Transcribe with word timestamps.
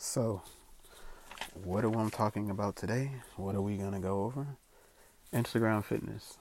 So, 0.00 0.42
what 1.64 1.84
are 1.84 1.90
we 1.90 2.08
talking 2.10 2.50
about 2.50 2.76
today? 2.76 3.10
What 3.34 3.56
are 3.56 3.60
we 3.60 3.76
going 3.76 3.94
to 3.94 3.98
go 3.98 4.22
over? 4.22 4.46
Instagram 5.32 5.84
fitness. 5.84 6.38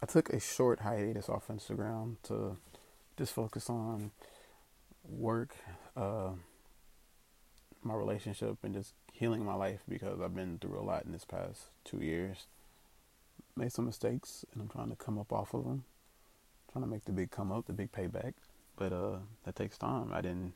I 0.00 0.06
took 0.06 0.30
a 0.30 0.38
short 0.38 0.80
hiatus 0.80 1.28
off 1.28 1.48
Instagram 1.48 2.18
to 2.28 2.56
just 3.16 3.32
focus 3.32 3.68
on 3.68 4.12
work, 5.02 5.56
uh, 5.96 6.30
my 7.82 7.94
relationship, 7.94 8.58
and 8.62 8.72
just 8.72 8.94
healing 9.12 9.44
my 9.44 9.54
life 9.54 9.80
because 9.88 10.20
I've 10.20 10.36
been 10.36 10.58
through 10.60 10.78
a 10.78 10.82
lot 10.82 11.04
in 11.04 11.10
this 11.10 11.24
past 11.24 11.62
two 11.84 11.98
years. 11.98 12.46
Made 13.56 13.72
some 13.72 13.86
mistakes, 13.86 14.44
and 14.52 14.62
I'm 14.62 14.68
trying 14.68 14.90
to 14.90 14.96
come 14.96 15.18
up 15.18 15.32
off 15.32 15.52
of 15.52 15.64
them. 15.64 15.82
trying 16.70 16.84
to 16.84 16.90
make 16.90 17.06
the 17.06 17.12
big 17.12 17.32
come 17.32 17.50
up, 17.50 17.66
the 17.66 17.72
big 17.72 17.90
payback, 17.90 18.34
but 18.76 18.92
uh, 18.92 19.16
that 19.44 19.56
takes 19.56 19.76
time. 19.76 20.12
I 20.12 20.20
didn't 20.20 20.52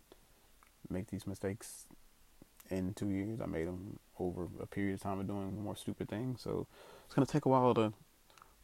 make 0.89 1.09
these 1.09 1.27
mistakes 1.27 1.87
in 2.73 2.95
two 2.95 3.11
years. 3.11 3.41
I 3.41 3.47
made 3.47 3.67
them 3.67 3.99
over 4.19 4.49
a 4.61 4.67
period 4.67 4.95
of 4.95 5.01
time 5.01 5.21
of 5.21 5.27
doing 5.27 5.63
more 5.63 5.77
stupid 5.77 6.09
things. 6.09 6.41
So 6.43 6.67
it's 7.05 7.15
gonna 7.15 7.27
take 7.27 7.45
a 7.45 7.49
while 7.49 7.75
to 7.75 7.93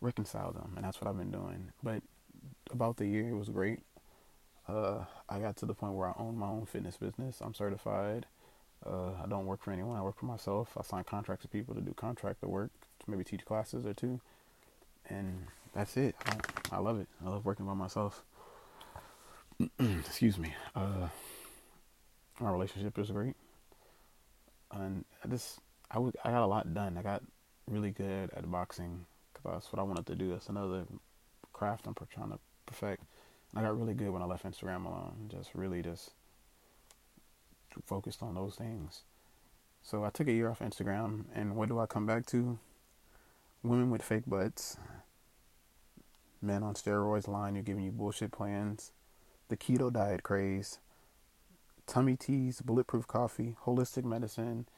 reconcile 0.01 0.53
them, 0.53 0.73
and 0.77 0.85
that's 0.85 1.01
what 1.01 1.09
I've 1.09 1.19
been 1.19 1.31
doing. 1.31 1.73
But 1.83 2.03
about 2.71 2.97
the 2.97 3.07
year, 3.07 3.29
it 3.29 3.37
was 3.37 3.49
great. 3.49 3.81
Uh, 4.67 5.05
I 5.29 5.39
got 5.39 5.57
to 5.59 5.67
the 5.67 5.75
point 5.75 5.95
where 5.95 6.09
I 6.09 6.15
own 6.19 6.37
my 6.37 6.47
own 6.47 6.67
fitness 6.67 6.97
business. 6.97 7.41
I'm 7.41 7.55
certified. 7.55 8.27
Uh, 8.85 9.13
I 9.23 9.27
don't 9.29 9.47
work 9.47 9.63
for 9.63 9.73
anyone. 9.73 9.97
I 9.97 10.03
work 10.03 10.19
for 10.19 10.27
myself. 10.27 10.77
I 10.77 10.83
sign 10.83 11.05
contracts 11.05 11.43
with 11.43 11.53
people 11.53 11.75
to 11.75 11.81
do 11.81 11.93
contractor 11.95 12.47
work, 12.47 12.71
to 13.01 13.11
maybe 13.11 13.25
teach 13.25 13.45
classes 13.45 13.87
or 13.87 13.95
two, 13.95 14.21
and 15.09 15.47
that's 15.75 15.97
it. 15.97 16.15
I, 16.27 16.77
I 16.77 16.79
love 16.79 17.01
it. 17.01 17.09
I 17.25 17.29
love 17.29 17.45
working 17.45 17.67
by 17.67 17.75
myself. 17.75 18.23
Excuse 19.81 20.39
me. 20.39 20.55
Uh, 20.77 21.09
relationship 22.41 22.97
is 22.99 23.11
great 23.11 23.35
and 24.73 25.05
I 25.25 25.29
just 25.29 25.61
I, 25.91 25.95
w- 25.95 26.13
I 26.25 26.31
got 26.31 26.43
a 26.43 26.47
lot 26.47 26.73
done. 26.75 26.97
I 26.99 27.03
got 27.03 27.23
really 27.67 27.91
good 27.91 28.31
at 28.35 28.51
boxing 28.51 29.07
because 29.33 29.53
that's 29.53 29.73
what 29.73 29.81
I 29.81 29.83
wanted 29.83 30.07
to 30.07 30.15
do. 30.15 30.31
That's 30.31 30.49
another 30.49 30.85
craft 31.53 31.87
I'm 31.87 31.95
trying 31.95 32.31
to 32.31 32.39
perfect. 32.67 33.05
And 33.51 33.59
I 33.59 33.63
got 33.67 33.79
really 33.79 33.95
good 33.95 34.11
when 34.11 34.23
I 34.23 34.27
left 34.27 34.45
Instagram 34.45 34.85
alone. 34.85 35.29
Just 35.29 35.55
really 35.55 35.83
just 35.83 36.11
focused 37.87 38.23
on 38.23 38.35
those 38.35 38.55
things. 38.55 39.03
So 39.83 40.05
I 40.05 40.11
took 40.11 40.29
a 40.29 40.33
year 40.33 40.51
off 40.51 40.59
Instagram, 40.59 41.25
and 41.35 41.57
what 41.57 41.69
do 41.69 41.79
I 41.79 41.87
come 41.87 42.05
back 42.05 42.27
to? 42.27 42.59
Women 43.63 43.91
with 43.91 44.03
fake 44.03 44.25
butts, 44.27 44.77
men 46.43 46.63
on 46.63 46.75
steroids 46.75 47.27
lying, 47.27 47.55
you're 47.55 47.65
giving 47.65 47.85
you 47.85 47.91
bullshit 47.91 48.31
plans, 48.31 48.93
the 49.49 49.57
keto 49.57 49.93
diet 49.93 50.23
craze, 50.23 50.79
tummy 51.89 52.17
teas, 52.17 52.61
bulletproof 52.61 53.09
coffee, 53.09 53.57
holistic 53.65 54.05
medicine, 54.05 54.69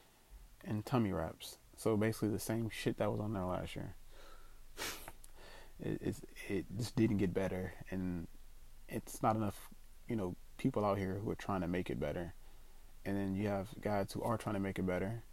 and 0.65 0.87
tummy 0.87 1.13
wraps. 1.13 1.59
So 1.77 1.97
basically 1.97 2.29
the 2.29 2.39
same 2.39 2.71
shit 2.71 2.97
that 2.99 3.11
was 3.11 3.21
on 3.21 3.35
there 3.35 3.45
last 3.45 3.77
year. 3.77 3.97
it, 5.81 6.01
it 6.01 6.17
it 6.49 6.65
just 6.79 6.97
didn't 6.97 7.19
get 7.19 7.35
better, 7.35 7.75
and 7.91 8.29
it's 8.89 9.23
not 9.23 9.37
enough, 9.37 9.69
you 10.09 10.17
know, 10.17 10.37
people 10.57 10.85
out 10.85 10.99
here 10.99 11.21
who 11.23 11.31
are 11.31 11.37
trying 11.37 11.61
to 11.61 11.69
make 11.69 11.91
it 11.91 12.01
better. 12.01 12.35
And 13.05 13.17
then 13.17 13.35
you 13.35 13.49
have 13.49 13.69
guys 13.81 14.13
who 14.13 14.23
are 14.23 14.37
trying 14.37 14.55
to 14.55 14.61
make 14.61 14.79
it 14.79 14.87
better, 14.87 15.25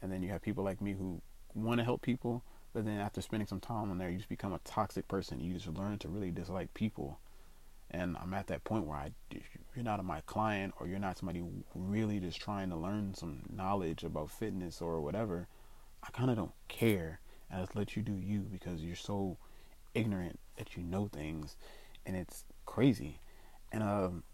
and 0.00 0.12
then 0.12 0.22
you 0.22 0.28
have 0.30 0.42
people 0.42 0.64
like 0.64 0.80
me 0.80 0.92
who 0.92 1.20
want 1.54 1.78
to 1.78 1.84
help 1.84 2.02
people, 2.02 2.44
but 2.72 2.84
then 2.84 3.00
after 3.00 3.22
spending 3.22 3.46
some 3.46 3.60
time 3.60 3.90
on 3.90 3.98
there, 3.98 4.10
you 4.10 4.18
just 4.18 4.28
become 4.28 4.52
a 4.52 4.60
toxic 4.64 5.08
person. 5.08 5.40
You 5.40 5.54
just 5.54 5.66
learn 5.66 5.98
to 6.00 6.08
really 6.08 6.30
dislike 6.30 6.72
people 6.74 7.18
and 7.96 8.16
I'm 8.20 8.34
at 8.34 8.48
that 8.48 8.64
point 8.64 8.86
where 8.86 8.98
I, 8.98 9.10
you're 9.74 9.84
not 9.84 10.04
my 10.04 10.20
client 10.22 10.74
or 10.78 10.86
you're 10.86 10.98
not 10.98 11.16
somebody 11.18 11.42
really 11.74 12.20
just 12.20 12.40
trying 12.40 12.68
to 12.70 12.76
learn 12.76 13.14
some 13.14 13.42
knowledge 13.50 14.04
about 14.04 14.30
fitness 14.30 14.82
or 14.82 15.00
whatever, 15.00 15.48
I 16.02 16.10
kind 16.10 16.30
of 16.30 16.36
don't 16.36 16.52
care. 16.68 17.20
And 17.50 17.58
I 17.58 17.62
just 17.62 17.74
let 17.74 17.96
you 17.96 18.02
do 18.02 18.12
you 18.12 18.40
because 18.40 18.82
you're 18.82 18.96
so 18.96 19.38
ignorant 19.94 20.38
that 20.58 20.76
you 20.76 20.82
know 20.82 21.08
things, 21.08 21.56
and 22.04 22.16
it's 22.16 22.44
crazy. 22.66 23.20
And 23.72 23.82
um, 23.82 24.24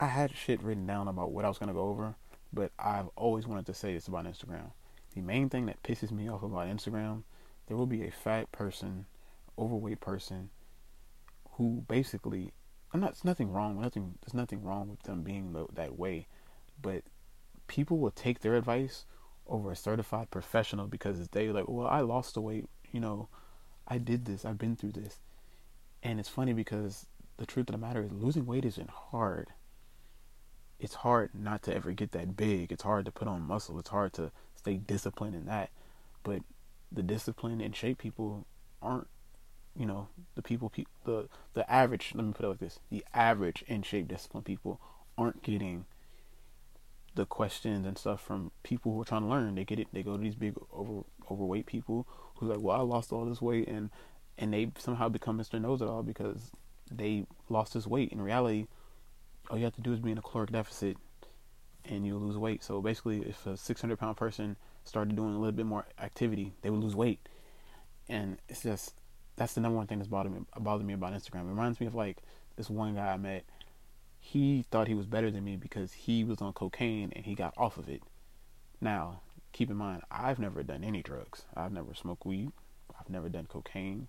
I 0.00 0.06
had 0.06 0.34
shit 0.34 0.62
written 0.62 0.86
down 0.86 1.08
about 1.08 1.32
what 1.32 1.44
I 1.44 1.48
was 1.48 1.58
gonna 1.58 1.74
go 1.74 1.88
over, 1.88 2.16
but 2.52 2.72
I've 2.78 3.08
always 3.16 3.46
wanted 3.46 3.66
to 3.66 3.74
say 3.74 3.92
this 3.92 4.08
about 4.08 4.24
Instagram. 4.24 4.70
The 5.14 5.20
main 5.20 5.50
thing 5.50 5.66
that 5.66 5.82
pisses 5.82 6.10
me 6.10 6.28
off 6.30 6.42
about 6.42 6.68
Instagram, 6.68 7.24
there 7.66 7.76
will 7.76 7.86
be 7.86 8.06
a 8.06 8.10
fat 8.10 8.50
person, 8.50 9.04
overweight 9.58 10.00
person 10.00 10.48
who 11.52 11.84
basically 11.86 12.52
I'm 12.92 13.00
not. 13.00 13.12
There's 13.12 13.24
nothing 13.24 13.50
wrong. 13.50 13.80
Nothing. 13.80 14.18
There's 14.22 14.34
nothing 14.34 14.62
wrong 14.62 14.88
with 14.88 15.02
them 15.02 15.22
being 15.22 15.56
that 15.74 15.98
way, 15.98 16.26
but 16.80 17.02
people 17.66 17.98
will 17.98 18.10
take 18.10 18.40
their 18.40 18.56
advice 18.56 19.06
over 19.46 19.70
a 19.70 19.76
certified 19.76 20.30
professional 20.30 20.86
because 20.86 21.26
they 21.28 21.48
like, 21.48 21.68
well, 21.68 21.86
I 21.86 22.00
lost 22.00 22.34
the 22.34 22.40
weight. 22.40 22.66
You 22.90 23.00
know, 23.00 23.28
I 23.88 23.98
did 23.98 24.26
this. 24.26 24.44
I've 24.44 24.58
been 24.58 24.76
through 24.76 24.92
this, 24.92 25.20
and 26.02 26.20
it's 26.20 26.28
funny 26.28 26.52
because 26.52 27.06
the 27.38 27.46
truth 27.46 27.68
of 27.68 27.72
the 27.72 27.78
matter 27.78 28.02
is 28.02 28.12
losing 28.12 28.46
weight 28.46 28.64
isn't 28.64 28.90
hard. 28.90 29.48
It's 30.78 30.94
hard 30.96 31.30
not 31.34 31.62
to 31.62 31.74
ever 31.74 31.92
get 31.92 32.12
that 32.12 32.36
big. 32.36 32.72
It's 32.72 32.82
hard 32.82 33.04
to 33.06 33.12
put 33.12 33.28
on 33.28 33.42
muscle. 33.42 33.78
It's 33.78 33.88
hard 33.88 34.12
to 34.14 34.32
stay 34.54 34.76
disciplined 34.76 35.34
in 35.34 35.46
that. 35.46 35.70
But 36.24 36.42
the 36.90 37.02
discipline 37.02 37.60
and 37.60 37.74
shape 37.74 37.98
people 37.98 38.46
aren't 38.82 39.06
you 39.76 39.86
know 39.86 40.08
the 40.34 40.42
people 40.42 40.68
pe- 40.68 40.84
the 41.04 41.28
the 41.54 41.70
average 41.70 42.12
let 42.14 42.24
me 42.24 42.32
put 42.32 42.44
it 42.44 42.48
like 42.48 42.58
this 42.58 42.78
the 42.90 43.04
average 43.14 43.64
in 43.66 43.82
shape 43.82 44.08
discipline 44.08 44.42
people 44.42 44.80
aren't 45.16 45.42
getting 45.42 45.86
the 47.14 47.26
questions 47.26 47.86
and 47.86 47.98
stuff 47.98 48.22
from 48.22 48.50
people 48.62 48.94
who 48.94 49.02
are 49.02 49.04
trying 49.04 49.22
to 49.22 49.28
learn. 49.28 49.54
They 49.54 49.64
get 49.64 49.78
it 49.78 49.88
they 49.92 50.02
go 50.02 50.16
to 50.16 50.22
these 50.22 50.34
big 50.34 50.54
over 50.72 51.02
overweight 51.30 51.66
people 51.66 52.06
who's 52.36 52.48
like 52.48 52.60
well 52.60 52.76
i 52.76 52.82
lost 52.82 53.12
all 53.12 53.24
this 53.24 53.40
weight 53.40 53.68
and 53.68 53.90
and 54.38 54.52
they 54.52 54.70
somehow 54.78 55.08
become 55.08 55.38
mr 55.38 55.60
knows 55.60 55.80
it 55.80 55.88
all 55.88 56.02
because 56.02 56.50
they 56.90 57.24
lost 57.48 57.74
this 57.74 57.86
weight. 57.86 58.12
In 58.12 58.20
reality 58.20 58.66
all 59.50 59.58
you 59.58 59.64
have 59.64 59.74
to 59.74 59.80
do 59.80 59.92
is 59.92 60.00
be 60.00 60.12
in 60.12 60.18
a 60.18 60.22
caloric 60.22 60.52
deficit 60.52 60.96
and 61.84 62.06
you'll 62.06 62.20
lose 62.20 62.36
weight. 62.38 62.62
So 62.62 62.80
basically 62.80 63.20
if 63.22 63.46
a 63.46 63.56
600 63.56 63.98
pound 63.98 64.16
person 64.16 64.56
started 64.84 65.14
doing 65.14 65.34
a 65.34 65.38
little 65.38 65.52
bit 65.52 65.66
more 65.66 65.86
activity 66.00 66.54
they 66.62 66.70
would 66.70 66.80
lose 66.80 66.96
weight. 66.96 67.28
And 68.08 68.38
it's 68.48 68.62
just 68.62 68.94
that's 69.36 69.54
the 69.54 69.60
number 69.60 69.76
one 69.76 69.86
thing 69.86 69.98
that's 69.98 70.08
bothered 70.08 70.32
me 70.32 70.40
bothered 70.58 70.86
me 70.86 70.94
about 70.94 71.12
Instagram. 71.12 71.46
It 71.46 71.50
reminds 71.50 71.80
me 71.80 71.86
of 71.86 71.94
like 71.94 72.18
this 72.56 72.70
one 72.70 72.94
guy 72.94 73.12
I 73.12 73.16
met. 73.16 73.44
He 74.20 74.64
thought 74.70 74.88
he 74.88 74.94
was 74.94 75.06
better 75.06 75.30
than 75.30 75.44
me 75.44 75.56
because 75.56 75.92
he 75.92 76.22
was 76.22 76.40
on 76.40 76.52
cocaine 76.52 77.12
and 77.14 77.24
he 77.24 77.34
got 77.34 77.54
off 77.56 77.76
of 77.76 77.88
it. 77.88 78.02
Now, 78.80 79.20
keep 79.52 79.70
in 79.70 79.76
mind, 79.76 80.02
I've 80.10 80.38
never 80.38 80.62
done 80.62 80.84
any 80.84 81.02
drugs. 81.02 81.42
I've 81.56 81.72
never 81.72 81.94
smoked 81.94 82.24
weed. 82.24 82.52
I've 82.98 83.10
never 83.10 83.28
done 83.28 83.46
cocaine, 83.46 84.08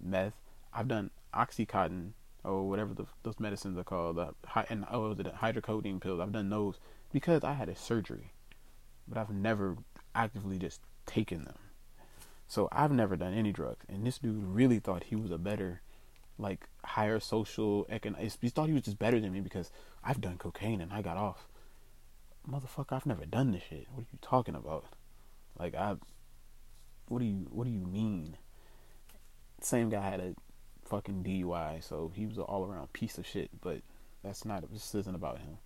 meth. 0.00 0.34
I've 0.72 0.88
done 0.88 1.10
oxycontin 1.32 2.12
or 2.42 2.68
whatever 2.68 2.94
the, 2.94 3.06
those 3.22 3.38
medicines 3.38 3.78
are 3.78 3.84
called. 3.84 4.18
Uh, 4.18 4.30
and 4.68 4.84
oh, 4.90 5.12
it 5.12 5.18
hydrocodone 5.18 6.00
pills? 6.00 6.20
I've 6.20 6.32
done 6.32 6.50
those 6.50 6.78
because 7.12 7.44
I 7.44 7.52
had 7.52 7.68
a 7.68 7.76
surgery, 7.76 8.32
but 9.06 9.18
I've 9.18 9.30
never 9.30 9.76
actively 10.14 10.58
just 10.58 10.80
taken 11.06 11.44
them. 11.44 11.58
So 12.48 12.68
I've 12.70 12.92
never 12.92 13.16
done 13.16 13.34
any 13.34 13.52
drugs, 13.52 13.84
and 13.88 14.06
this 14.06 14.18
dude 14.18 14.42
really 14.42 14.78
thought 14.78 15.04
he 15.04 15.16
was 15.16 15.30
a 15.30 15.38
better, 15.38 15.80
like 16.38 16.68
higher 16.84 17.18
social 17.18 17.86
economic. 17.88 18.32
He 18.40 18.48
thought 18.48 18.68
he 18.68 18.74
was 18.74 18.82
just 18.82 18.98
better 18.98 19.18
than 19.18 19.32
me 19.32 19.40
because 19.40 19.70
I've 20.04 20.20
done 20.20 20.38
cocaine 20.38 20.80
and 20.80 20.92
I 20.92 21.02
got 21.02 21.16
off. 21.16 21.48
Motherfucker, 22.48 22.92
I've 22.92 23.06
never 23.06 23.26
done 23.26 23.50
this 23.50 23.64
shit. 23.68 23.88
What 23.90 24.02
are 24.02 24.06
you 24.12 24.18
talking 24.22 24.54
about? 24.54 24.84
Like 25.58 25.74
I, 25.74 25.96
what 27.08 27.18
do 27.18 27.24
you 27.24 27.48
what 27.50 27.64
do 27.64 27.70
you 27.70 27.84
mean? 27.84 28.36
Same 29.60 29.88
guy 29.88 30.08
had 30.08 30.20
a 30.20 30.34
fucking 30.84 31.24
DUI, 31.24 31.82
so 31.82 32.12
he 32.14 32.26
was 32.26 32.36
an 32.36 32.44
all 32.44 32.64
around 32.64 32.92
piece 32.92 33.18
of 33.18 33.26
shit. 33.26 33.50
But 33.60 33.80
that's 34.22 34.44
not. 34.44 34.70
This 34.72 34.94
isn't 34.94 35.14
about 35.14 35.38
him. 35.38 35.58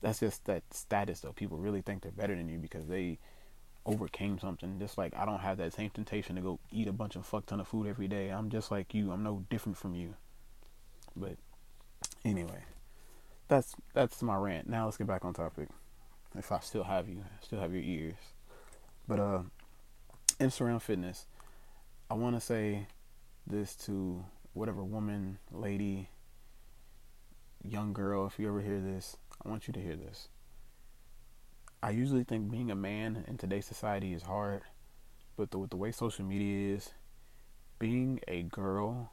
That's 0.00 0.20
just 0.20 0.46
that 0.46 0.62
status 0.70 1.20
though. 1.20 1.32
People 1.32 1.58
really 1.58 1.82
think 1.82 2.02
they're 2.02 2.12
better 2.12 2.34
than 2.34 2.48
you 2.48 2.58
because 2.58 2.86
they 2.86 3.18
overcame 3.86 4.38
something. 4.38 4.78
Just 4.78 4.98
like 4.98 5.14
I 5.16 5.24
don't 5.24 5.40
have 5.40 5.58
that 5.58 5.72
same 5.72 5.90
temptation 5.90 6.36
to 6.36 6.42
go 6.42 6.58
eat 6.70 6.88
a 6.88 6.92
bunch 6.92 7.16
of 7.16 7.26
fuck 7.26 7.46
ton 7.46 7.60
of 7.60 7.68
food 7.68 7.86
every 7.86 8.08
day. 8.08 8.30
I'm 8.30 8.50
just 8.50 8.70
like 8.70 8.94
you. 8.94 9.12
I'm 9.12 9.22
no 9.22 9.44
different 9.50 9.78
from 9.78 9.94
you. 9.94 10.14
But 11.16 11.36
anyway, 12.24 12.64
that's 13.48 13.74
that's 13.92 14.22
my 14.22 14.36
rant. 14.36 14.68
Now 14.68 14.84
let's 14.84 14.96
get 14.96 15.06
back 15.06 15.24
on 15.24 15.34
topic. 15.34 15.68
If 16.36 16.50
I 16.50 16.58
still 16.60 16.84
have 16.84 17.08
you, 17.08 17.18
I 17.20 17.44
still 17.44 17.60
have 17.60 17.72
your 17.72 17.82
ears. 17.82 18.14
But 19.06 19.20
uh, 19.20 19.42
Instagram 20.40 20.80
fitness. 20.80 21.26
I 22.10 22.14
want 22.14 22.36
to 22.36 22.40
say 22.40 22.86
this 23.46 23.74
to 23.86 24.24
whatever 24.52 24.82
woman, 24.82 25.38
lady, 25.50 26.08
young 27.62 27.92
girl. 27.92 28.26
If 28.26 28.38
you 28.38 28.48
ever 28.48 28.60
hear 28.60 28.80
this, 28.80 29.16
I 29.44 29.48
want 29.48 29.66
you 29.66 29.72
to 29.74 29.80
hear 29.80 29.96
this. 29.96 30.28
I 31.84 31.90
usually 31.90 32.24
think 32.24 32.50
being 32.50 32.70
a 32.70 32.74
man 32.74 33.26
in 33.28 33.36
today's 33.36 33.66
society 33.66 34.14
is 34.14 34.22
hard, 34.22 34.62
but 35.36 35.50
the, 35.50 35.58
with 35.58 35.68
the 35.68 35.76
way 35.76 35.92
social 35.92 36.24
media 36.24 36.74
is, 36.74 36.94
being 37.78 38.20
a 38.26 38.44
girl 38.44 39.12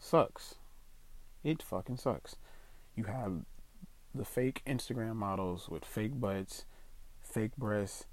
sucks. 0.00 0.56
It 1.44 1.62
fucking 1.62 1.98
sucks. 1.98 2.34
You 2.96 3.04
have 3.04 3.44
the 4.12 4.24
fake 4.24 4.60
Instagram 4.66 5.14
models 5.14 5.68
with 5.68 5.84
fake 5.84 6.20
butts, 6.20 6.64
fake 7.22 7.56
breasts, 7.56 8.06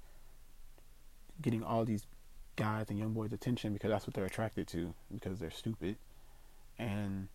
getting 1.42 1.64
all 1.64 1.84
these 1.84 2.06
guys 2.54 2.90
and 2.90 3.00
young 3.00 3.14
boys' 3.14 3.32
attention 3.32 3.72
because 3.72 3.90
that's 3.90 4.06
what 4.06 4.14
they're 4.14 4.26
attracted 4.26 4.68
to 4.68 4.94
because 5.12 5.40
they're 5.40 5.50
stupid, 5.50 5.96
and 6.78 7.26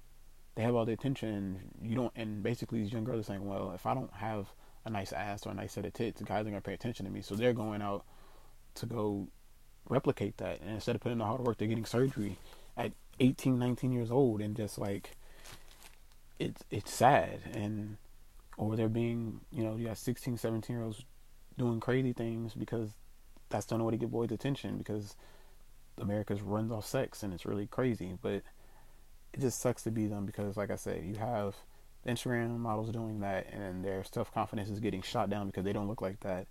they 0.56 0.62
have 0.64 0.76
all 0.76 0.86
the 0.86 0.94
attention. 0.94 1.60
You 1.82 1.96
don't, 1.96 2.14
and 2.16 2.42
basically 2.42 2.80
these 2.80 2.94
young 2.94 3.04
girls 3.04 3.20
are 3.20 3.34
saying, 3.34 3.46
well, 3.46 3.74
if 3.76 3.86
I 3.86 3.94
don't 3.94 4.14
have 4.14 4.48
a 4.86 4.90
nice 4.90 5.14
ass 5.14 5.46
or 5.46 5.52
a 5.52 5.56
nice 5.56 5.74
set 5.74 5.86
of 5.86 5.94
tits, 5.94 6.20
The 6.20 6.26
guys 6.26 6.46
are 6.46 6.50
gonna 6.50 6.62
pay 6.62 6.74
attention 6.74 7.06
to 7.06 7.12
me, 7.12 7.22
so 7.22 7.36
they're 7.36 7.54
going 7.54 7.82
out 7.82 8.06
to 8.76 8.86
go 8.86 9.28
replicate 9.88 10.38
that, 10.38 10.62
and 10.62 10.72
instead 10.72 10.96
of 10.96 11.02
putting 11.02 11.14
in 11.14 11.20
the 11.20 11.26
hard 11.26 11.42
work, 11.42 11.58
they're 11.58 11.68
getting 11.68 11.86
surgery 11.86 12.38
at 12.78 12.92
18, 13.20 13.60
19 13.60 13.92
years 13.92 14.12
old, 14.12 14.42
and 14.42 14.56
just 14.56 14.78
like 14.78 15.12
it's 16.40 16.64
it's 16.72 16.92
sad. 16.92 17.40
And 17.54 17.98
or 18.58 18.76
they're 18.76 18.90
being 18.90 19.42
you 19.52 19.64
know 19.64 19.76
you 19.76 19.88
got 19.88 19.98
16 19.98 20.38
17 20.38 20.76
year 20.76 20.86
olds 20.86 21.04
doing 21.58 21.80
crazy 21.80 22.14
things 22.14 22.54
because 22.54 22.92
that's 23.50 23.66
the 23.66 23.76
only 23.76 23.86
way 23.86 23.92
to 23.92 23.98
get 23.98 24.12
boys 24.12 24.32
attention 24.32 24.78
because 24.78 25.16
america's 26.00 26.42
runs 26.42 26.72
off 26.72 26.86
sex 26.86 27.22
and 27.24 27.34
it's 27.34 27.46
really 27.46 27.68
crazy. 27.68 28.18
But 28.22 28.44
it 29.34 29.40
just 29.40 29.60
sucks 29.60 29.84
to 29.84 29.92
be 29.92 30.08
them 30.08 30.26
because 30.26 30.58
like 30.58 30.70
i 30.72 30.76
said 30.76 31.04
you 31.04 31.16
have 31.16 31.56
instagram 32.08 32.58
models 32.58 32.92
doing 32.92 33.22
that 33.22 33.48
and 33.52 33.84
their 33.84 34.04
self-confidence 34.04 34.70
is 34.70 34.80
getting 34.80 35.02
shot 35.02 35.30
down 35.30 35.48
because 35.48 35.64
they 35.64 35.74
don't 35.74 35.88
look 35.88 36.02
like 36.02 36.20
that 36.20 36.48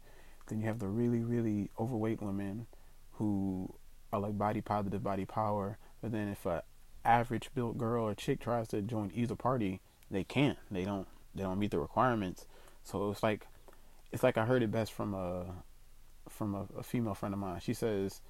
then 0.49 0.59
you 0.59 0.67
have 0.67 0.79
the 0.79 0.89
really 0.89 1.21
really 1.21 1.71
overweight 1.79 2.23
women 2.23 2.67
who 3.13 3.73
are 4.13 4.21
like 4.21 4.37
body 4.39 4.61
positive 4.61 5.03
body 5.03 5.25
power 5.25 5.79
but 6.01 6.11
then 6.11 6.29
if 6.29 6.47
a 6.47 6.63
average 7.05 7.51
built 7.55 7.79
girl 7.79 8.05
or 8.05 8.15
chick 8.15 8.41
tries 8.41 8.69
to 8.69 8.83
join 8.83 9.11
either 9.15 9.35
party, 9.35 9.81
they 10.11 10.25
can't. 10.25 10.59
They 10.71 10.85
don't. 10.85 11.07
They 11.35 11.43
don't 11.43 11.59
meet 11.59 11.71
the 11.71 11.79
requirements. 11.79 12.47
So 12.83 13.11
it's 13.11 13.23
like, 13.23 13.47
it's 14.11 14.23
like 14.23 14.37
I 14.37 14.45
heard 14.45 14.63
it 14.63 14.71
best 14.71 14.93
from 14.93 15.15
a, 15.15 15.47
from 16.29 16.55
a, 16.55 16.67
a 16.79 16.83
female 16.83 17.15
friend 17.15 17.33
of 17.33 17.41
mine. 17.41 17.61
She 17.61 17.73
says, 17.73 18.21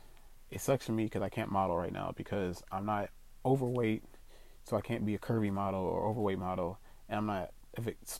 it 0.50 0.60
sucks 0.60 0.86
for 0.86 0.92
me 0.92 1.04
because 1.04 1.22
I 1.22 1.28
can't 1.28 1.50
model 1.50 1.76
right 1.76 1.92
now 1.92 2.12
because 2.16 2.62
I'm 2.70 2.86
not 2.86 3.08
overweight, 3.44 4.04
so 4.62 4.76
I 4.76 4.82
can't 4.82 5.04
be 5.04 5.16
a 5.16 5.18
curvy 5.18 5.50
model 5.50 5.80
or 5.80 6.06
overweight 6.06 6.38
model, 6.38 6.78
and 7.12 7.18
I'm 7.18 7.26
not 7.26 7.50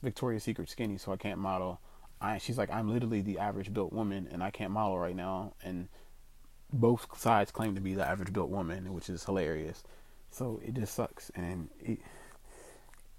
Victoria's 0.02 0.44
Secret 0.44 0.68
skinny, 0.68 0.98
so 0.98 1.12
I 1.12 1.16
can't 1.16 1.38
model. 1.38 1.80
I, 2.20 2.38
she's 2.38 2.58
like, 2.58 2.70
I'm 2.70 2.90
literally 2.90 3.22
the 3.22 3.38
average 3.38 3.72
built 3.72 3.92
woman, 3.92 4.28
and 4.30 4.42
I 4.42 4.50
can't 4.50 4.70
model 4.70 4.98
right 4.98 5.16
now. 5.16 5.54
And 5.64 5.88
both 6.72 7.06
sides 7.18 7.50
claim 7.50 7.74
to 7.74 7.80
be 7.80 7.94
the 7.94 8.06
average 8.06 8.32
built 8.32 8.50
woman, 8.50 8.92
which 8.92 9.08
is 9.08 9.24
hilarious. 9.24 9.82
So 10.30 10.60
it 10.64 10.74
just 10.74 10.94
sucks, 10.94 11.30
and 11.34 11.68
it 11.80 11.98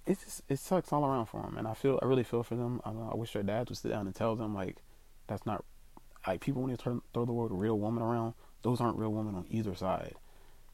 it 0.05 0.19
just 0.19 0.41
it 0.49 0.59
sucks 0.59 0.91
all 0.91 1.05
around 1.05 1.27
for 1.27 1.41
them. 1.41 1.57
And 1.57 1.67
I 1.67 1.73
feel 1.73 1.99
I 2.01 2.05
really 2.05 2.23
feel 2.23 2.43
for 2.43 2.55
them. 2.55 2.81
I, 2.85 2.89
I 2.89 3.15
wish 3.15 3.33
their 3.33 3.43
dads 3.43 3.69
would 3.69 3.77
sit 3.77 3.89
down 3.89 4.05
and 4.05 4.15
tell 4.15 4.35
them 4.35 4.55
like 4.55 4.77
that's 5.27 5.45
not 5.45 5.63
like 6.27 6.41
people 6.41 6.61
when 6.61 6.71
they 6.71 6.77
turn, 6.77 7.01
throw 7.13 7.25
the 7.25 7.33
word 7.33 7.51
real 7.51 7.77
woman 7.77 8.01
around. 8.01 8.33
Those 8.61 8.79
aren't 8.79 8.97
real 8.97 9.11
women 9.11 9.35
on 9.35 9.45
either 9.49 9.75
side. 9.75 10.15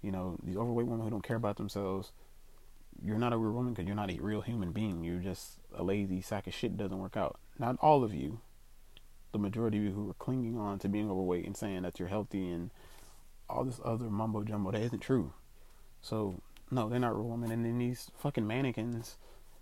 You 0.02 0.12
know, 0.12 0.38
these 0.44 0.56
overweight 0.56 0.88
women 0.88 1.04
who 1.04 1.10
don't 1.10 1.24
care 1.24 1.36
about 1.36 1.58
themselves. 1.58 2.12
You're 3.04 3.18
not 3.18 3.34
a 3.34 3.38
real 3.38 3.54
woman 3.54 3.74
because 3.74 3.88
you're 3.88 3.96
not 3.96 4.12
a 4.12 4.20
real 4.20 4.42
human 4.42 4.72
being. 4.72 5.04
You're 5.04 5.20
just 5.20 5.60
a 5.76 5.84
lazy 5.84 6.22
sack 6.22 6.48
of 6.48 6.54
shit. 6.54 6.78
Doesn't 6.78 7.00
work 7.00 7.18
out. 7.18 7.40
Not 7.58 7.78
all 7.82 8.04
of 8.04 8.14
you. 8.14 8.40
The 9.32 9.40
majority 9.40 9.78
of 9.78 9.84
you 9.84 9.92
who 9.92 10.10
are 10.10 10.16
clinging 10.16 10.58
on 10.58 10.80
to 10.80 10.90
being 10.90 11.10
overweight 11.10 11.46
and 11.46 11.56
saying 11.56 11.84
that 11.84 12.00
you're 12.00 12.10
healthy 12.10 12.50
and 12.50 12.72
all 13.50 13.64
this 13.64 13.80
other 13.84 14.10
mumbo 14.10 14.44
jumbo 14.44 14.72
that 14.72 14.82
isn't 14.82 15.02
true. 15.02 15.34
So 16.02 16.42
no, 16.72 16.90
they're 16.90 17.00
not 17.00 17.16
real 17.16 17.30
women. 17.30 17.52
And 17.52 17.66
then 17.66 17.78
these 17.78 18.12
fucking 18.18 18.46
mannequins, 18.46 19.18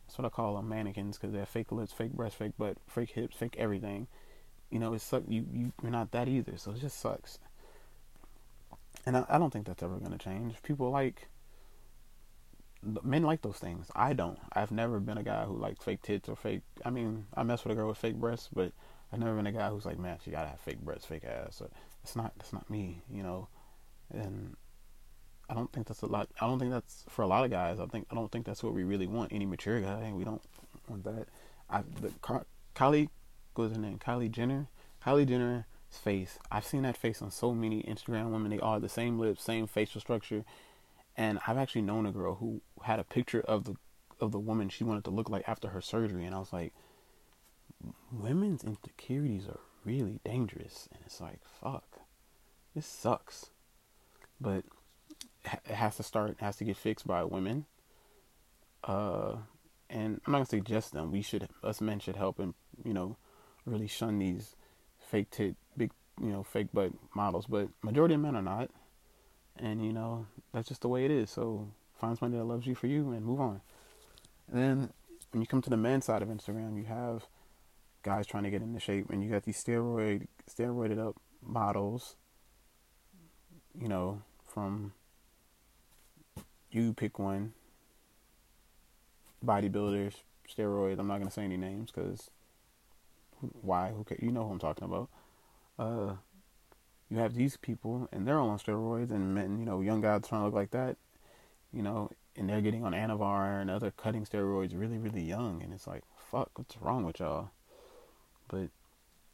that's 0.05 0.17
what 0.17 0.25
I 0.25 0.29
call 0.29 0.55
them, 0.55 0.69
mannequins, 0.69 1.17
because 1.17 1.33
they 1.33 1.39
have 1.39 1.49
fake 1.49 1.71
lips, 1.71 1.93
fake 1.93 2.13
breasts, 2.13 2.37
fake 2.37 2.57
butt, 2.57 2.77
fake 2.87 3.11
hips, 3.11 3.37
fake 3.37 3.55
everything. 3.57 4.07
You 4.69 4.79
know, 4.79 4.93
it 4.93 4.99
sucks. 4.99 5.25
You 5.29 5.45
you 5.51 5.71
you're 5.81 5.91
not 5.91 6.11
that 6.11 6.27
either, 6.27 6.57
so 6.57 6.71
it 6.71 6.81
just 6.81 6.99
sucks. 6.99 7.39
And 9.05 9.15
I, 9.15 9.25
I 9.29 9.37
don't 9.37 9.51
think 9.51 9.65
that's 9.65 9.83
ever 9.83 9.95
gonna 9.97 10.17
change. 10.17 10.61
People 10.63 10.91
like 10.91 11.29
men 12.81 13.23
like 13.23 13.41
those 13.41 13.57
things. 13.57 13.87
I 13.95 14.13
don't. 14.13 14.37
I've 14.53 14.71
never 14.71 14.99
been 14.99 15.17
a 15.17 15.23
guy 15.23 15.45
who 15.45 15.57
liked 15.57 15.83
fake 15.83 16.01
tits 16.01 16.29
or 16.29 16.35
fake. 16.35 16.61
I 16.85 16.89
mean, 16.89 17.25
I 17.35 17.43
mess 17.43 17.63
with 17.63 17.73
a 17.73 17.75
girl 17.75 17.87
with 17.89 17.97
fake 17.97 18.15
breasts, 18.15 18.49
but 18.53 18.71
I've 19.11 19.19
never 19.19 19.35
been 19.35 19.47
a 19.47 19.51
guy 19.51 19.69
who's 19.69 19.85
like, 19.85 19.99
man, 19.99 20.17
she 20.23 20.31
gotta 20.31 20.49
have 20.49 20.59
fake 20.59 20.79
breasts, 20.81 21.05
fake 21.05 21.25
ass. 21.25 21.61
It's 22.03 22.15
not. 22.15 22.33
That's 22.37 22.53
not 22.53 22.69
me. 22.69 23.01
You 23.11 23.23
know. 23.23 23.47
And 24.11 24.55
I 25.49 25.53
don't 25.53 25.71
think 25.71 25.87
that's 25.87 26.01
a 26.01 26.07
lot. 26.07 26.29
I 26.41 26.47
don't 26.47 26.59
think 26.59 26.71
that's 26.71 27.05
for 27.09 27.21
a 27.21 27.27
lot 27.27 27.45
of 27.45 27.51
guys. 27.51 27.79
I 27.79 27.85
think 27.85 28.07
I 28.11 28.15
don't 28.15 28.31
think 28.31 28.45
that's 28.45 28.63
what 28.63 28.73
we 28.73 28.83
really 28.83 29.07
want. 29.07 29.31
Any 29.31 29.45
mature 29.45 29.79
guy, 29.79 30.11
we 30.13 30.23
don't 30.23 30.41
want 30.87 31.03
that. 31.05 31.27
I 31.69 31.83
the 32.01 32.09
Kylie, 32.75 33.09
what 33.55 33.63
was 33.65 33.73
her 33.73 33.79
name? 33.79 33.99
Kylie 33.99 34.31
Jenner. 34.31 34.67
Kylie 35.05 35.27
Jenner's 35.27 35.63
face. 35.89 36.37
I've 36.51 36.65
seen 36.65 36.83
that 36.83 36.97
face 36.97 37.21
on 37.21 37.31
so 37.31 37.53
many 37.53 37.81
Instagram 37.83 38.31
women. 38.31 38.51
They 38.51 38.59
all 38.59 38.79
the 38.79 38.89
same 38.89 39.19
lips, 39.19 39.43
same 39.43 39.67
facial 39.67 40.01
structure. 40.01 40.43
And 41.17 41.39
I've 41.47 41.57
actually 41.57 41.81
known 41.81 42.05
a 42.05 42.11
girl 42.11 42.35
who 42.35 42.61
had 42.83 42.99
a 42.99 43.03
picture 43.03 43.41
of 43.41 43.63
the 43.63 43.75
of 44.19 44.31
the 44.31 44.39
woman 44.39 44.69
she 44.69 44.83
wanted 44.83 45.03
to 45.03 45.11
look 45.11 45.29
like 45.29 45.47
after 45.47 45.69
her 45.69 45.81
surgery, 45.81 46.25
and 46.25 46.33
I 46.33 46.39
was 46.39 46.53
like, 46.53 46.73
women's 48.11 48.63
insecurities 48.63 49.47
are 49.47 49.59
really 49.85 50.19
dangerous. 50.23 50.87
And 50.91 51.01
it's 51.05 51.21
like, 51.21 51.39
fuck, 51.61 51.99
this 52.75 52.85
sucks. 52.85 53.51
But 54.39 54.63
it 55.43 55.75
has 55.75 55.97
to 55.97 56.03
start, 56.03 56.37
has 56.39 56.57
to 56.57 56.63
get 56.63 56.77
fixed 56.77 57.07
by 57.07 57.23
women. 57.23 57.65
Uh, 58.83 59.37
and 59.89 60.21
I'm 60.25 60.31
not 60.31 60.39
gonna 60.39 60.45
suggest 60.45 60.93
them. 60.93 61.11
We 61.11 61.21
should, 61.21 61.47
us 61.63 61.81
men 61.81 61.99
should 61.99 62.15
help 62.15 62.39
and 62.39 62.53
you 62.83 62.93
know, 62.93 63.17
really 63.65 63.87
shun 63.87 64.19
these 64.19 64.55
fake 64.99 65.29
tit, 65.31 65.55
big, 65.75 65.91
you 66.21 66.31
know, 66.31 66.43
fake 66.43 66.67
butt 66.73 66.91
models. 67.15 67.45
But 67.47 67.69
majority 67.81 68.15
of 68.15 68.21
men 68.21 68.35
are 68.35 68.41
not, 68.41 68.69
and 69.59 69.85
you 69.85 69.93
know 69.93 70.27
that's 70.53 70.67
just 70.67 70.81
the 70.81 70.89
way 70.89 71.05
it 71.05 71.11
is. 71.11 71.29
So 71.29 71.67
find 71.95 72.17
somebody 72.17 72.37
that 72.39 72.45
loves 72.45 72.65
you 72.67 72.75
for 72.75 72.87
you 72.87 73.11
and 73.11 73.25
move 73.25 73.41
on. 73.41 73.61
And 74.51 74.61
then 74.61 74.89
when 75.31 75.41
you 75.41 75.47
come 75.47 75.61
to 75.61 75.69
the 75.69 75.77
men's 75.77 76.05
side 76.05 76.21
of 76.21 76.29
Instagram, 76.29 76.77
you 76.77 76.85
have 76.85 77.25
guys 78.03 78.25
trying 78.25 78.43
to 78.43 78.49
get 78.49 78.61
into 78.61 78.79
shape, 78.79 79.09
and 79.09 79.23
you 79.23 79.29
got 79.29 79.43
these 79.43 79.61
steroid, 79.61 80.27
steroided 80.49 80.99
up 80.99 81.15
models. 81.41 82.15
You 83.79 83.87
know, 83.87 84.21
from 84.45 84.93
you 86.71 86.93
pick 86.93 87.19
one. 87.19 87.53
Bodybuilders, 89.45 90.15
steroids. 90.49 90.99
I'm 90.99 91.07
not 91.07 91.19
gonna 91.19 91.31
say 91.31 91.43
any 91.43 91.57
names 91.57 91.91
because 91.91 92.31
why? 93.61 93.91
Who 93.91 94.05
You 94.19 94.31
know 94.31 94.45
who 94.45 94.51
I'm 94.51 94.59
talking 94.59 94.85
about. 94.85 95.09
Uh, 95.77 96.15
you 97.09 97.17
have 97.17 97.33
these 97.35 97.57
people 97.57 98.09
and 98.11 98.27
they're 98.27 98.39
on 98.39 98.59
steroids, 98.59 99.11
and 99.11 99.33
men, 99.33 99.59
you 99.59 99.65
know, 99.65 99.81
young 99.81 100.01
guys 100.01 100.27
trying 100.27 100.41
to 100.41 100.45
look 100.45 100.55
like 100.55 100.71
that, 100.71 100.97
you 101.73 101.81
know, 101.81 102.09
and 102.35 102.49
they're 102.49 102.61
getting 102.61 102.83
on 102.83 102.93
Anavar 102.93 103.61
and 103.61 103.69
other 103.69 103.91
cutting 103.91 104.25
steroids 104.25 104.79
really, 104.79 104.97
really 104.97 105.21
young, 105.21 105.61
and 105.63 105.73
it's 105.73 105.87
like, 105.87 106.03
fuck, 106.31 106.51
what's 106.55 106.77
wrong 106.81 107.03
with 107.03 107.19
y'all? 107.19 107.49
But 108.47 108.69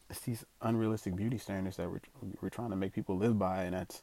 it's 0.10 0.22
these 0.22 0.46
unrealistic 0.62 1.16
beauty 1.16 1.38
standards 1.38 1.78
that 1.78 1.90
we're 1.90 2.02
we're 2.42 2.50
trying 2.50 2.70
to 2.70 2.76
make 2.76 2.94
people 2.94 3.18
live 3.18 3.38
by, 3.38 3.64
and 3.64 3.74
that's 3.74 4.02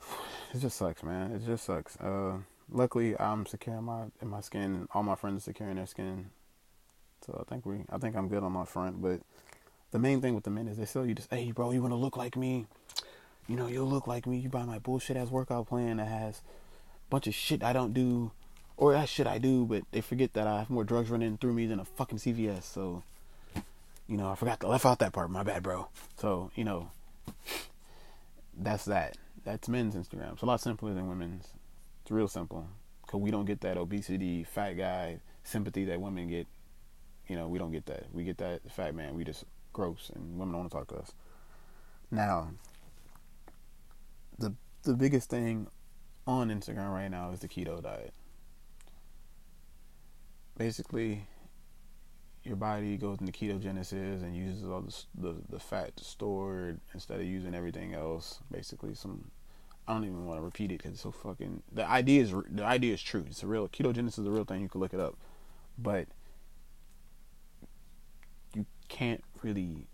it 0.54 0.58
just 0.58 0.76
sucks, 0.76 1.02
man. 1.02 1.32
It 1.32 1.46
just 1.46 1.64
sucks. 1.64 1.96
Uh, 1.98 2.38
luckily, 2.70 3.18
I'm 3.18 3.46
secure 3.46 3.76
in 3.76 3.84
my 3.84 4.04
in 4.20 4.28
my 4.28 4.40
skin. 4.40 4.62
And 4.62 4.88
all 4.92 5.02
my 5.02 5.14
friends 5.14 5.42
are 5.42 5.50
secure 5.52 5.68
in 5.68 5.76
their 5.76 5.86
skin, 5.86 6.30
so 7.24 7.38
I 7.40 7.48
think 7.48 7.66
we, 7.66 7.84
I 7.90 7.98
think 7.98 8.16
I'm 8.16 8.28
good 8.28 8.42
on 8.42 8.52
my 8.52 8.64
front. 8.64 9.00
But 9.00 9.20
the 9.90 9.98
main 9.98 10.20
thing 10.20 10.34
with 10.34 10.44
the 10.44 10.50
men 10.50 10.68
is 10.68 10.76
they 10.76 10.84
sell 10.84 11.06
you 11.06 11.14
just, 11.14 11.30
hey, 11.30 11.50
bro, 11.52 11.70
you 11.70 11.80
want 11.80 11.92
to 11.92 11.96
look 11.96 12.16
like 12.16 12.36
me? 12.36 12.66
You 13.46 13.56
know, 13.56 13.66
you'll 13.66 13.88
look 13.88 14.06
like 14.06 14.26
me. 14.26 14.38
You 14.38 14.48
buy 14.48 14.64
my 14.64 14.78
bullshit 14.78 15.16
ass 15.16 15.30
workout 15.30 15.68
plan 15.68 15.96
that 15.96 16.08
has 16.08 16.38
a 16.38 17.10
bunch 17.10 17.26
of 17.26 17.34
shit 17.34 17.62
I 17.62 17.72
don't 17.72 17.94
do, 17.94 18.30
or 18.76 18.92
that 18.92 19.08
shit 19.08 19.26
I 19.26 19.38
do, 19.38 19.64
but 19.64 19.84
they 19.90 20.02
forget 20.02 20.34
that 20.34 20.46
I 20.46 20.58
have 20.58 20.70
more 20.70 20.84
drugs 20.84 21.10
running 21.10 21.38
through 21.38 21.54
me 21.54 21.66
than 21.66 21.80
a 21.80 21.84
fucking 21.84 22.18
CVS. 22.18 22.64
So, 22.64 23.02
you 24.06 24.16
know, 24.16 24.30
I 24.30 24.34
forgot 24.34 24.60
to 24.60 24.68
left 24.68 24.84
out 24.84 24.98
that 24.98 25.12
part. 25.12 25.30
My 25.30 25.42
bad, 25.42 25.62
bro. 25.62 25.88
So, 26.16 26.50
you 26.54 26.64
know, 26.64 26.90
that's 28.56 28.84
that 28.86 29.16
that's 29.44 29.68
men's 29.68 29.94
Instagram. 29.94 30.34
It's 30.34 30.42
a 30.42 30.46
lot 30.46 30.60
simpler 30.60 30.92
than 30.92 31.08
women's. 31.08 31.48
It's 32.02 32.10
real 32.10 32.28
simple 32.28 32.68
because 33.06 33.20
we 33.20 33.30
don't 33.30 33.46
get 33.46 33.62
that 33.62 33.78
obesity, 33.78 34.44
fat 34.44 34.74
guy 34.74 35.20
sympathy 35.44 35.86
that 35.86 36.00
women 36.00 36.28
get. 36.28 36.46
You 37.28 37.36
know, 37.36 37.48
we 37.48 37.58
don't 37.58 37.72
get 37.72 37.86
that. 37.86 38.06
We 38.12 38.24
get 38.24 38.38
that 38.38 38.60
fat 38.70 38.94
man. 38.94 39.14
We 39.14 39.24
just 39.24 39.44
gross, 39.78 40.10
and 40.12 40.38
women 40.38 40.52
don't 40.52 40.60
want 40.62 40.70
to 40.70 40.76
talk 40.76 40.88
to 40.88 40.96
us. 40.96 41.12
Now, 42.10 42.50
the 44.38 44.54
the 44.82 44.94
biggest 44.94 45.30
thing 45.30 45.68
on 46.26 46.48
Instagram 46.48 46.92
right 46.92 47.10
now 47.10 47.30
is 47.30 47.40
the 47.40 47.48
keto 47.48 47.80
diet. 47.82 48.12
Basically, 50.56 51.26
your 52.42 52.56
body 52.56 52.96
goes 52.96 53.18
into 53.20 53.32
ketogenesis 53.32 54.22
and 54.22 54.36
uses 54.36 54.64
all 54.64 54.80
the, 54.80 54.94
the, 55.14 55.34
the 55.50 55.60
fat 55.60 55.92
stored 56.00 56.80
instead 56.92 57.20
of 57.20 57.26
using 57.26 57.54
everything 57.54 57.94
else. 57.94 58.40
Basically, 58.50 58.94
some 58.94 59.30
I 59.86 59.92
don't 59.92 60.04
even 60.04 60.26
want 60.26 60.38
to 60.38 60.42
repeat 60.42 60.72
it 60.72 60.78
because 60.78 60.92
it's 60.92 61.02
so 61.02 61.12
fucking. 61.12 61.62
The 61.72 61.88
idea 61.88 62.22
is 62.22 62.34
the 62.50 62.64
idea 62.64 62.94
is 62.94 63.02
true. 63.02 63.24
It's 63.28 63.44
a 63.44 63.46
real 63.46 63.68
ketogenesis 63.68 64.18
is 64.18 64.26
a 64.26 64.30
real 64.30 64.44
thing. 64.44 64.60
You 64.60 64.68
can 64.68 64.80
look 64.80 64.92
it 64.92 65.00
up, 65.00 65.16
but 65.78 66.08
you 68.54 68.66
can't 68.88 69.22
really 69.42 69.86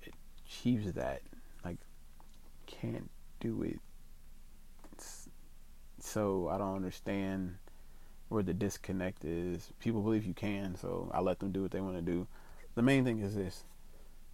achieves 0.46 0.92
that. 0.92 1.22
Like, 1.64 1.78
can't 2.66 3.10
do 3.40 3.62
it. 3.62 3.78
It's, 4.92 5.28
so 6.00 6.48
I 6.48 6.58
don't 6.58 6.76
understand 6.76 7.56
where 8.28 8.42
the 8.42 8.54
disconnect 8.54 9.24
is. 9.24 9.70
People 9.80 10.02
believe 10.02 10.24
you 10.24 10.34
can, 10.34 10.76
so 10.76 11.10
I 11.14 11.20
let 11.20 11.38
them 11.38 11.52
do 11.52 11.62
what 11.62 11.70
they 11.70 11.80
want 11.80 11.96
to 11.96 12.02
do. 12.02 12.26
The 12.74 12.82
main 12.82 13.04
thing 13.04 13.20
is 13.20 13.34
this: 13.34 13.64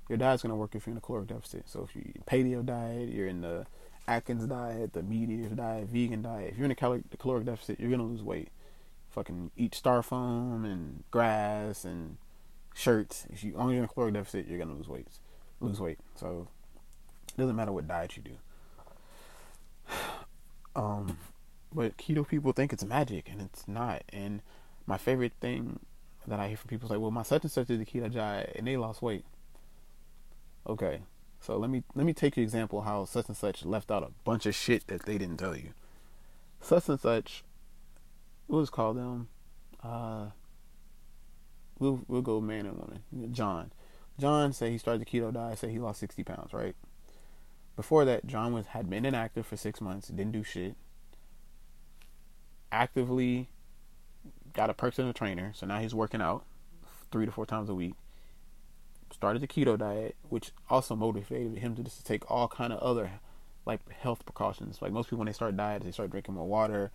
your 0.09 0.19
diet's 0.19 0.43
gonna 0.43 0.57
work 0.57 0.75
if 0.75 0.87
you're 0.87 0.93
in 0.93 0.99
a 0.99 1.01
caloric 1.01 1.29
deficit. 1.29 1.69
So 1.69 1.89
if 1.89 1.95
you 1.95 2.13
paleo 2.27 2.65
diet, 2.65 3.11
you're 3.11 3.29
in 3.29 3.41
the 3.43 3.67
Atkins 4.09 4.47
diet, 4.47 4.93
the 4.93 5.03
meat 5.03 5.31
eaters 5.31 5.53
diet, 5.53 5.89
vegan 5.89 6.23
diet. 6.23 6.51
If 6.53 6.57
you're 6.57 6.65
in 6.65 6.71
a 6.71 6.75
caloric, 6.77 7.05
caloric 7.19 7.45
deficit, 7.45 7.79
you're 7.79 7.91
gonna 7.91 8.05
lose 8.07 8.23
weight. 8.23 8.49
Fucking 9.11 9.51
eat 9.57 9.73
Styrofoam 9.73 10.65
and 10.65 11.05
grass 11.11 11.85
and 11.85 12.17
shirts. 12.75 13.27
If 13.31 13.45
you 13.45 13.55
only 13.57 13.77
in 13.77 13.85
a 13.85 13.89
caloric 13.89 14.15
deficit, 14.15 14.47
you're 14.49 14.59
gonna 14.59 14.75
lose 14.75 14.89
weight. 14.89 15.09
Lose 15.61 15.81
weight. 15.81 15.99
So 16.15 16.49
it 17.29 17.37
doesn't 17.41 17.57
matter 17.57 17.73
what 17.73 17.89
diet 17.89 18.17
you 18.17 18.23
do. 18.23 18.37
Um, 20.77 21.19
but 21.75 21.97
keto 21.97 22.27
people 22.27 22.53
think 22.53 22.73
it's 22.73 22.85
magic, 22.85 23.29
and 23.29 23.41
it's 23.41 23.67
not. 23.67 24.05
And 24.13 24.41
my 24.87 24.97
favorite 24.97 25.33
thing 25.41 25.81
that 26.29 26.39
I 26.39 26.47
hear 26.47 26.57
from 26.57 26.69
people 26.69 26.87
is 26.87 26.91
like, 26.91 27.01
"Well, 27.01 27.11
my 27.11 27.25
such 27.25 27.43
and 27.43 27.51
such 27.51 27.67
did 27.67 27.81
the 27.81 27.85
keto 27.85 28.13
diet, 28.13 28.53
and 28.55 28.69
they 28.69 28.77
lost 28.77 29.03
weight." 29.03 29.25
Okay, 30.67 31.01
so 31.41 31.57
let 31.57 31.71
me 31.71 31.83
let 31.95 32.07
me 32.07 32.13
take 32.13 32.37
your 32.37 32.45
example 32.45 32.83
how 32.83 33.05
such 33.05 33.27
and 33.29 33.37
such 33.37 33.65
left 33.65 33.91
out 33.91 34.05
a 34.05 34.13
bunch 34.25 34.47
of 34.47 34.55
shit 34.55 34.87
that 34.87 35.07
they 35.07 35.19
didn't 35.19 35.39
tell 35.39 35.57
you. 35.57 35.71
Such 36.61 36.89
and 36.89 37.01
such, 37.01 37.43
we'll 38.47 38.63
just 38.63 38.73
call 38.73 38.95
them. 38.95 39.29
Uh, 39.83 40.27
we'll 41.81 42.03
we'll 42.07 42.23
go 42.23 42.41
man 42.41 42.67
and 42.67 42.79
woman. 42.79 43.33
John, 43.33 43.73
John 44.19 44.53
said 44.53 44.71
he 44.71 44.79
started 44.79 45.01
the 45.01 45.07
keto 45.07 45.33
diet. 45.33 45.59
Said 45.59 45.71
he 45.71 45.81
lost 45.81 45.99
sixty 45.99 46.23
pounds. 46.23 46.53
Right. 46.53 46.77
Before 47.75 48.05
that, 48.05 48.27
John 48.27 48.53
was 48.53 48.67
had 48.67 48.89
been 48.89 49.05
inactive 49.05 49.47
for 49.47 49.57
six 49.57 49.81
months. 49.81 50.09
Didn't 50.09 50.33
do 50.33 50.45
shit. 50.45 50.77
Actively 52.71 53.49
got 54.53 54.71
a 54.71 54.75
personal 54.75 55.13
trainer, 55.13 55.53
so 55.55 55.67
now 55.67 55.81
he's 55.81 55.95
working 55.95 56.21
out 56.21 56.45
three 57.11 57.27
to 57.27 57.33
four 57.33 57.47
times 57.47 57.69
a 57.69 57.75
week 57.75 57.95
started 59.13 59.43
the 59.43 59.49
keto 59.49 59.77
diet, 59.79 60.17
which 60.29 60.53
also 60.69 60.95
motivated 60.95 61.59
him 61.59 61.75
to 61.77 61.83
just 61.83 62.07
take 62.07 62.29
all 62.31 62.49
kind 62.49 62.73
of 62.73 62.79
other 62.81 63.13
like 63.67 63.81
health 63.91 64.25
precautions. 64.25 64.81
Like 64.81 64.93
most 64.93 65.07
people, 65.07 65.19
when 65.19 65.27
they 65.27 65.33
start 65.33 65.57
diets, 65.57 65.85
they 65.85 65.93
start 65.93 66.11
drinking 66.11 66.35
more 66.35 66.47
water. 66.47 66.91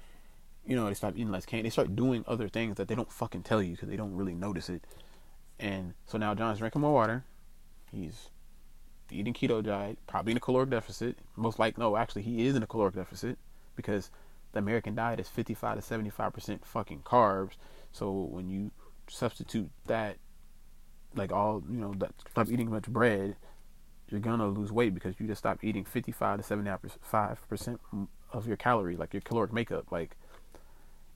You 0.66 0.76
know, 0.76 0.88
they 0.88 0.94
start 0.94 1.16
eating 1.16 1.32
less 1.32 1.46
candy. 1.46 1.64
They 1.64 1.72
start 1.72 1.96
doing 1.96 2.24
other 2.28 2.48
things 2.48 2.78
that 2.78 2.88
they 2.88 2.96
don't 2.96 3.12
fucking 3.12 3.44
tell 3.44 3.62
you 3.62 3.72
because 3.72 3.90
they 3.90 3.98
don't 3.98 4.16
really 4.16 4.34
notice 4.34 4.70
it. 4.70 4.84
And 5.60 5.94
so 6.06 6.18
now 6.18 6.34
John's 6.34 6.60
drinking 6.60 6.82
more 6.82 6.94
water. 6.94 7.24
He's 7.92 8.30
eating 9.12 9.34
keto 9.34 9.64
diet, 9.64 10.00
probably 10.08 10.32
in 10.32 10.38
a 10.38 10.42
caloric 10.42 10.72
deficit. 10.72 11.18
Most 11.36 11.60
likely, 11.60 11.82
no, 11.82 11.96
actually 11.96 12.24
he 12.24 12.48
is 12.48 12.56
in 12.56 12.64
a 12.64 12.68
caloric 12.68 12.96
deficit 12.96 13.38
because 13.76 14.10
the 14.54 14.60
American 14.60 14.96
diet 14.96 15.20
is 15.20 15.28
55 15.30 15.78
to 15.78 15.82
75 15.82 16.34
percent 16.34 16.66
fucking 16.66 17.02
carbs. 17.02 17.54
So 17.92 18.12
when 18.12 18.50
you 18.50 18.72
substitute 19.08 19.70
that 19.86 20.18
like 21.16 21.32
all 21.32 21.64
you 21.70 21.78
know 21.78 21.94
that 21.98 22.12
stop 22.28 22.50
eating 22.50 22.70
much 22.70 22.88
bread 22.88 23.36
you're 24.10 24.20
gonna 24.20 24.48
lose 24.48 24.72
weight 24.72 24.94
because 24.94 25.16
you 25.20 25.28
just 25.28 25.40
stop 25.40 25.64
eating 25.64 25.84
55 25.84 26.38
to 26.38 26.44
75 26.44 27.48
percent 27.48 27.80
of 28.32 28.48
your 28.48 28.58
calorie, 28.58 28.98
like 28.98 29.14
your 29.14 29.22
caloric 29.22 29.54
makeup 29.54 29.92
like 29.92 30.16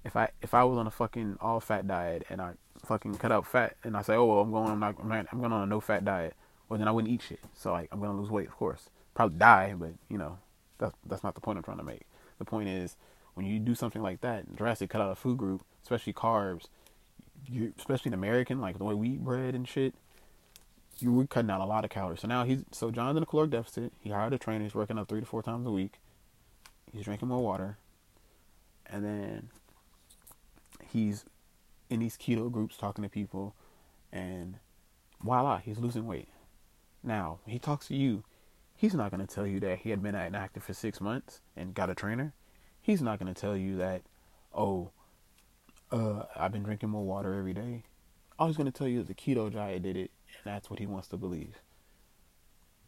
if 0.03 0.15
i 0.15 0.29
if 0.41 0.53
i 0.53 0.63
was 0.63 0.77
on 0.77 0.87
a 0.87 0.91
fucking 0.91 1.37
all 1.41 1.59
fat 1.59 1.87
diet 1.87 2.25
and 2.29 2.41
i 2.41 2.51
fucking 2.85 3.15
cut 3.15 3.31
out 3.31 3.45
fat 3.45 3.75
and 3.83 3.95
i 3.97 4.01
say 4.01 4.15
oh 4.15 4.25
well 4.25 4.39
i'm 4.39 4.51
going 4.51 4.69
i'm 4.69 4.79
not 4.79 4.95
i'm, 5.01 5.09
not, 5.09 5.25
I'm 5.31 5.39
going 5.39 5.51
on 5.51 5.63
a 5.63 5.65
no 5.65 5.79
fat 5.79 6.05
diet 6.05 6.35
well 6.67 6.77
then 6.77 6.87
i 6.87 6.91
wouldn't 6.91 7.13
eat 7.13 7.21
shit 7.21 7.39
so 7.53 7.71
like 7.71 7.89
i'm 7.91 7.99
gonna 7.99 8.17
lose 8.19 8.29
weight 8.29 8.47
of 8.47 8.55
course 8.55 8.89
probably 9.13 9.37
die 9.37 9.73
but 9.77 9.91
you 10.09 10.17
know 10.17 10.37
that's 10.77 10.95
that's 11.05 11.23
not 11.23 11.35
the 11.35 11.41
point 11.41 11.57
i'm 11.57 11.63
trying 11.63 11.77
to 11.77 11.83
make 11.83 12.01
the 12.37 12.45
point 12.45 12.69
is 12.69 12.95
when 13.33 13.45
you 13.45 13.59
do 13.59 13.75
something 13.75 14.01
like 14.01 14.21
that 14.21 14.55
drastic 14.55 14.89
cut 14.89 15.01
out 15.01 15.11
a 15.11 15.15
food 15.15 15.37
group 15.37 15.63
especially 15.83 16.13
carbs 16.13 16.67
you, 17.47 17.73
especially 17.77 18.09
an 18.09 18.13
American, 18.13 18.59
like 18.59 18.77
the 18.77 18.83
way 18.83 18.93
we 18.93 19.09
eat 19.09 19.23
bread 19.23 19.55
and 19.55 19.67
shit, 19.67 19.93
you 20.97 21.13
were 21.13 21.27
cutting 21.27 21.49
out 21.49 21.61
a 21.61 21.65
lot 21.65 21.85
of 21.85 21.89
calories. 21.89 22.21
So 22.21 22.27
now 22.27 22.43
he's 22.43 22.63
so 22.71 22.91
John's 22.91 23.17
in 23.17 23.23
a 23.23 23.25
caloric 23.25 23.51
deficit. 23.51 23.93
He 24.01 24.09
hired 24.09 24.33
a 24.33 24.37
trainer. 24.37 24.63
He's 24.63 24.75
working 24.75 24.97
out 24.97 25.07
three 25.07 25.21
to 25.21 25.25
four 25.25 25.41
times 25.41 25.65
a 25.65 25.71
week. 25.71 25.93
He's 26.91 27.03
drinking 27.03 27.27
more 27.27 27.41
water, 27.41 27.77
and 28.85 29.05
then 29.05 29.49
he's 30.91 31.25
in 31.89 31.99
these 31.99 32.17
keto 32.17 32.51
groups 32.51 32.77
talking 32.77 33.03
to 33.03 33.09
people, 33.09 33.55
and 34.11 34.55
voila, 35.23 35.57
he's 35.57 35.79
losing 35.79 36.05
weight. 36.05 36.29
Now 37.03 37.39
he 37.45 37.59
talks 37.59 37.87
to 37.87 37.95
you. 37.95 38.23
He's 38.75 38.93
not 38.93 39.11
going 39.11 39.25
to 39.25 39.33
tell 39.33 39.45
you 39.45 39.59
that 39.61 39.79
he 39.79 39.89
had 39.89 40.01
been 40.01 40.15
inactive 40.15 40.63
for 40.63 40.73
six 40.73 41.01
months 41.01 41.41
and 41.55 41.73
got 41.73 41.89
a 41.89 41.95
trainer. 41.95 42.33
He's 42.81 43.01
not 43.01 43.19
going 43.19 43.33
to 43.33 43.39
tell 43.39 43.57
you 43.57 43.75
that, 43.77 44.03
oh, 44.53 44.91
uh, 45.91 46.23
I've 46.35 46.51
been 46.51 46.63
drinking 46.63 46.89
more 46.89 47.03
water 47.03 47.33
every 47.33 47.53
day. 47.53 47.83
All 48.37 48.47
he's 48.47 48.55
going 48.55 48.71
to 48.71 48.77
tell 48.77 48.87
you 48.87 49.01
is 49.01 49.07
the 49.07 49.13
keto 49.13 49.51
diet 49.51 49.83
did 49.83 49.97
it, 49.97 50.11
and 50.27 50.53
that's 50.53 50.69
what 50.69 50.79
he 50.79 50.85
wants 50.85 51.09
to 51.09 51.17
believe. 51.17 51.61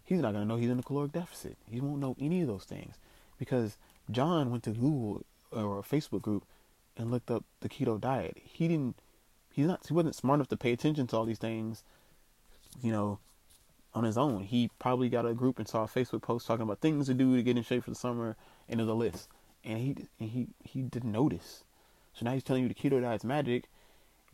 He's 0.04 0.20
not 0.20 0.32
going 0.34 0.44
to 0.44 0.48
know 0.48 0.58
he's 0.58 0.70
in 0.70 0.80
a 0.80 0.84
caloric 0.84 1.12
deficit. 1.12 1.58
He 1.70 1.82
won't 1.82 2.00
know 2.00 2.16
any 2.20 2.42
of 2.42 2.48
those 2.48 2.64
things 2.64 2.96
because 3.38 3.78
John 4.10 4.50
went 4.50 4.64
to 4.64 4.72
Google 4.72 5.26
or 5.52 5.80
a 5.80 5.84
Facebook 5.84 6.22
group 6.22 6.46
and 6.98 7.12
looked 7.12 7.32
up 7.32 7.46
the 7.62 7.70
keto 7.70 8.00
diet. 8.00 8.38
He 8.44 8.68
didn't. 8.68 8.96
He's 9.52 9.68
not. 9.68 9.86
He 9.88 9.94
wasn't 9.94 10.16
smart 10.16 10.38
enough 10.38 10.50
to 10.50 10.58
pay 10.58 10.72
attention 10.72 11.08
to 11.08 11.18
all 11.18 11.26
these 11.26 11.40
things. 11.40 11.84
You 12.82 12.92
know, 12.92 13.20
on 13.94 14.04
his 14.04 14.18
own. 14.18 14.44
He 14.44 14.70
probably 14.80 15.10
got 15.10 15.26
a 15.26 15.34
group 15.34 15.60
and 15.60 15.68
saw 15.68 15.84
a 15.84 15.88
Facebook 15.88 16.22
post 16.22 16.48
talking 16.48 16.64
about 16.64 16.80
things 16.80 17.08
to 17.08 17.14
do 17.14 17.36
to 17.36 17.44
get 17.44 17.58
in 17.58 17.64
shape 17.64 17.84
for 17.84 17.92
the 17.92 17.96
summer, 17.96 18.36
and 18.70 18.80
there's 18.80 18.90
a 18.90 18.94
list. 18.94 19.28
And 19.64 19.78
he 19.78 19.96
and 20.20 20.30
he 20.30 20.48
he 20.64 20.82
didn't 20.82 21.12
notice. 21.12 21.64
So 22.14 22.26
now 22.26 22.34
he's 22.34 22.44
telling 22.44 22.64
you 22.64 22.70
the 22.70 22.76
keto 22.76 23.02
diet's 23.02 23.24
magic. 23.24 23.66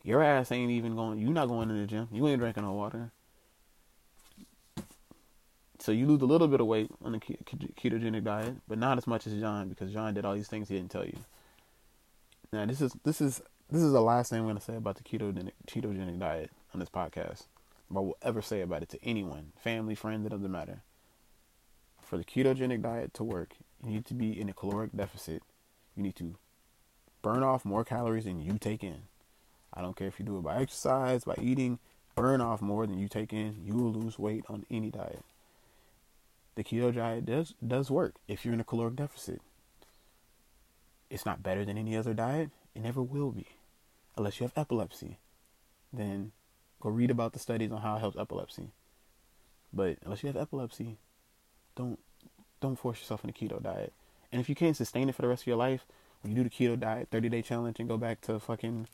Your 0.03 0.23
ass 0.23 0.51
ain't 0.51 0.71
even 0.71 0.95
going. 0.95 1.19
You're 1.19 1.31
not 1.31 1.47
going 1.47 1.67
to 1.67 1.73
the 1.73 1.85
gym. 1.85 2.07
You 2.11 2.27
ain't 2.27 2.39
drinking 2.39 2.63
no 2.63 2.73
water. 2.73 3.11
So 5.79 5.91
you 5.91 6.07
lose 6.07 6.21
a 6.21 6.25
little 6.25 6.47
bit 6.47 6.59
of 6.59 6.67
weight 6.67 6.89
on 7.03 7.11
the 7.11 7.19
ketogenic 7.19 8.23
diet, 8.23 8.55
but 8.67 8.77
not 8.77 8.97
as 8.97 9.05
much 9.05 9.27
as 9.27 9.39
John 9.39 9.69
because 9.69 9.91
John 9.91 10.13
did 10.13 10.25
all 10.25 10.33
these 10.33 10.47
things 10.47 10.69
he 10.69 10.75
didn't 10.75 10.91
tell 10.91 11.05
you. 11.05 11.17
Now 12.57 12.65
this 12.65 12.81
is 12.81 12.91
this 13.03 13.21
is 13.21 13.39
this 13.69 13.83
is 13.83 13.91
the 13.91 14.01
last 14.01 14.31
thing 14.31 14.39
I'm 14.39 14.55
to 14.55 14.59
say 14.59 14.75
about 14.75 14.95
the 14.95 15.03
ketogenic 15.03 15.51
ketogenic 15.67 16.19
diet 16.19 16.49
on 16.73 16.79
this 16.79 16.89
podcast. 16.89 17.43
But 17.87 17.99
I 17.99 18.03
will 18.03 18.17
ever 18.23 18.41
say 18.41 18.61
about 18.61 18.81
it 18.81 18.89
to 18.89 19.03
anyone, 19.03 19.51
family, 19.55 19.93
friend, 19.93 20.25
it 20.25 20.29
doesn't 20.29 20.51
matter. 20.51 20.81
For 22.01 22.17
the 22.17 22.23
ketogenic 22.23 22.81
diet 22.81 23.13
to 23.13 23.23
work, 23.23 23.53
you 23.83 23.91
need 23.91 24.07
to 24.07 24.15
be 24.15 24.41
in 24.41 24.49
a 24.49 24.53
caloric 24.53 24.89
deficit. 24.95 25.43
You 25.95 26.01
need 26.01 26.15
to 26.15 26.33
burn 27.21 27.43
off 27.43 27.63
more 27.63 27.85
calories 27.85 28.25
than 28.25 28.41
you 28.41 28.57
take 28.57 28.83
in. 28.83 29.03
I 29.71 29.81
don't 29.81 29.95
care 29.95 30.07
if 30.07 30.17
you 30.17 30.25
do 30.25 30.39
it 30.39 30.43
by 30.43 30.55
exercise, 30.55 31.25
by 31.25 31.35
eating, 31.39 31.77
burn 32.15 32.41
off 32.41 32.59
more 32.59 32.87
than 32.87 32.97
you 32.97 33.07
take 33.07 33.33
in. 33.33 33.57
You 33.63 33.75
will 33.75 33.93
lose 33.93 34.17
weight 34.17 34.45
on 34.49 34.65
any 34.71 34.89
diet. 34.89 35.23
The 36.55 36.63
keto 36.63 36.91
diet 36.95 37.27
does 37.27 37.53
does 37.65 37.91
work 37.91 38.15
if 38.27 38.43
you're 38.43 38.55
in 38.55 38.59
a 38.59 38.63
caloric 38.63 38.95
deficit. 38.95 39.41
It's 41.09 41.25
not 41.25 41.43
better 41.43 41.63
than 41.63 41.77
any 41.77 41.95
other 41.95 42.13
diet. 42.13 42.49
It 42.75 42.81
never 42.81 43.01
will 43.01 43.31
be, 43.31 43.47
unless 44.17 44.39
you 44.39 44.43
have 44.45 44.57
epilepsy. 44.57 45.19
Then 45.91 46.31
go 46.79 46.89
read 46.89 47.11
about 47.11 47.33
the 47.33 47.39
studies 47.39 47.71
on 47.71 47.81
how 47.81 47.95
it 47.95 47.99
helps 47.99 48.17
epilepsy. 48.17 48.71
But 49.73 49.97
unless 50.03 50.23
you 50.23 50.27
have 50.27 50.37
epilepsy, 50.37 50.97
don't 51.75 51.99
don't 52.59 52.77
force 52.77 52.99
yourself 52.99 53.23
in 53.23 53.29
a 53.29 53.33
keto 53.33 53.61
diet. 53.61 53.93
And 54.31 54.41
if 54.41 54.49
you 54.49 54.55
can't 54.55 54.75
sustain 54.75 55.09
it 55.09 55.15
for 55.15 55.21
the 55.21 55.27
rest 55.27 55.43
of 55.43 55.47
your 55.47 55.57
life, 55.57 55.85
when 56.21 56.31
you 56.35 56.43
do 56.43 56.49
the 56.49 56.49
keto 56.49 56.79
diet, 56.79 57.09
30 57.11 57.29
day 57.29 57.41
challenge, 57.41 57.79
and 57.79 57.87
go 57.87 57.97
back 57.97 58.21
to 58.21 58.39
fucking 58.39 58.87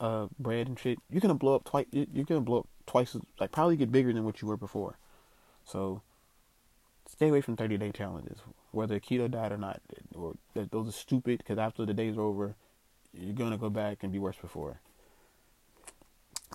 uh, 0.00 0.26
bread 0.38 0.68
and 0.68 0.78
shit, 0.78 0.98
you're 1.10 1.20
gonna 1.20 1.34
blow 1.34 1.54
up 1.54 1.64
twice. 1.64 1.86
You're 1.90 2.24
gonna 2.24 2.40
blow 2.40 2.60
up 2.60 2.68
twice, 2.86 3.14
as, 3.14 3.22
like 3.40 3.52
probably 3.52 3.76
get 3.76 3.92
bigger 3.92 4.12
than 4.12 4.24
what 4.24 4.42
you 4.42 4.48
were 4.48 4.56
before. 4.56 4.98
So 5.64 6.02
stay 7.08 7.28
away 7.28 7.40
from 7.40 7.56
30 7.56 7.78
day 7.78 7.92
challenges, 7.92 8.38
whether 8.76 9.00
keto 9.00 9.30
diet 9.30 9.52
or 9.52 9.58
not. 9.58 9.80
Or 10.14 10.34
those 10.54 10.88
are 10.88 10.92
stupid 10.92 11.38
because 11.38 11.58
after 11.58 11.84
the 11.84 11.94
day's 11.94 12.18
over, 12.18 12.54
you're 13.12 13.34
gonna 13.34 13.58
go 13.58 13.70
back 13.70 14.02
and 14.02 14.12
be 14.12 14.18
worse 14.18 14.36
before. 14.36 14.80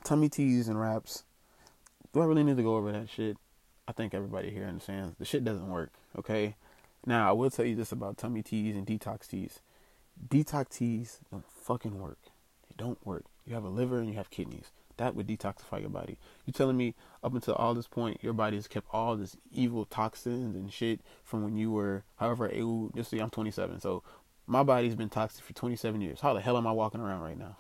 Tummy 0.04 0.30
teas 0.30 0.68
and 0.68 0.80
wraps. 0.80 1.24
Do 2.14 2.22
I 2.22 2.26
really 2.26 2.44
need 2.44 2.58
to 2.58 2.64
go 2.64 2.76
over 2.76 2.92
that 2.92 3.10
shit? 3.10 3.38
I 3.88 3.92
think 3.92 4.14
everybody 4.14 4.52
here 4.52 4.66
understands 4.66 5.16
the 5.18 5.26
shit 5.26 5.44
doesn't 5.44 5.70
work. 5.70 5.92
Okay, 6.18 6.56
now, 7.06 7.28
I 7.28 7.32
will 7.32 7.50
tell 7.50 7.66
you 7.66 7.76
this 7.76 7.92
about 7.92 8.18
tummy 8.18 8.44
teas 8.44 8.76
and 8.76 8.86
detox 8.86 9.28
teas. 9.28 9.60
Detox 10.28 10.70
teas 10.70 11.20
don't 11.32 11.46
fucking 11.50 12.00
work. 12.00 12.20
They 12.70 12.76
don't 12.78 13.04
work. 13.06 13.26
You 13.46 13.56
have 13.56 13.64
a 13.64 13.70
liver 13.70 14.00
and 14.00 14.08
you 14.08 14.16
have 14.16 14.30
kidneys. 14.30 14.72
That 14.98 15.16
would 15.16 15.28
detoxify 15.28 15.82
your 15.82 15.90
body. 15.90 16.18
You 16.46 16.54
telling 16.54 16.78
me 16.78 16.96
up 17.24 17.34
until 17.34 17.56
all 17.56 17.74
this 17.74 17.88
point, 17.88 18.24
your 18.24 18.34
body 18.34 18.58
has 18.58 18.68
kept 18.68 18.88
all 18.92 19.16
this 19.16 19.36
evil 19.52 19.86
toxins 19.86 20.56
and 20.56 20.72
shit 20.72 21.02
from 21.24 21.44
when 21.44 21.58
you 21.58 21.72
were, 21.72 22.04
however, 22.18 22.50
eh, 22.50 22.58
ew, 22.58 22.92
just 22.96 23.10
see, 23.10 23.20
I'm 23.20 23.30
27. 23.30 23.80
So 23.80 24.04
my 24.48 24.64
body's 24.64 24.96
been 24.96 25.10
toxic 25.10 25.44
for 25.44 25.54
27 25.54 26.02
years. 26.02 26.20
How 26.20 26.34
the 26.34 26.42
hell 26.42 26.58
am 26.58 26.68
I 26.68 26.72
walking 26.72 27.02
around 27.02 27.22
right 27.22 27.38
now? 27.38 27.58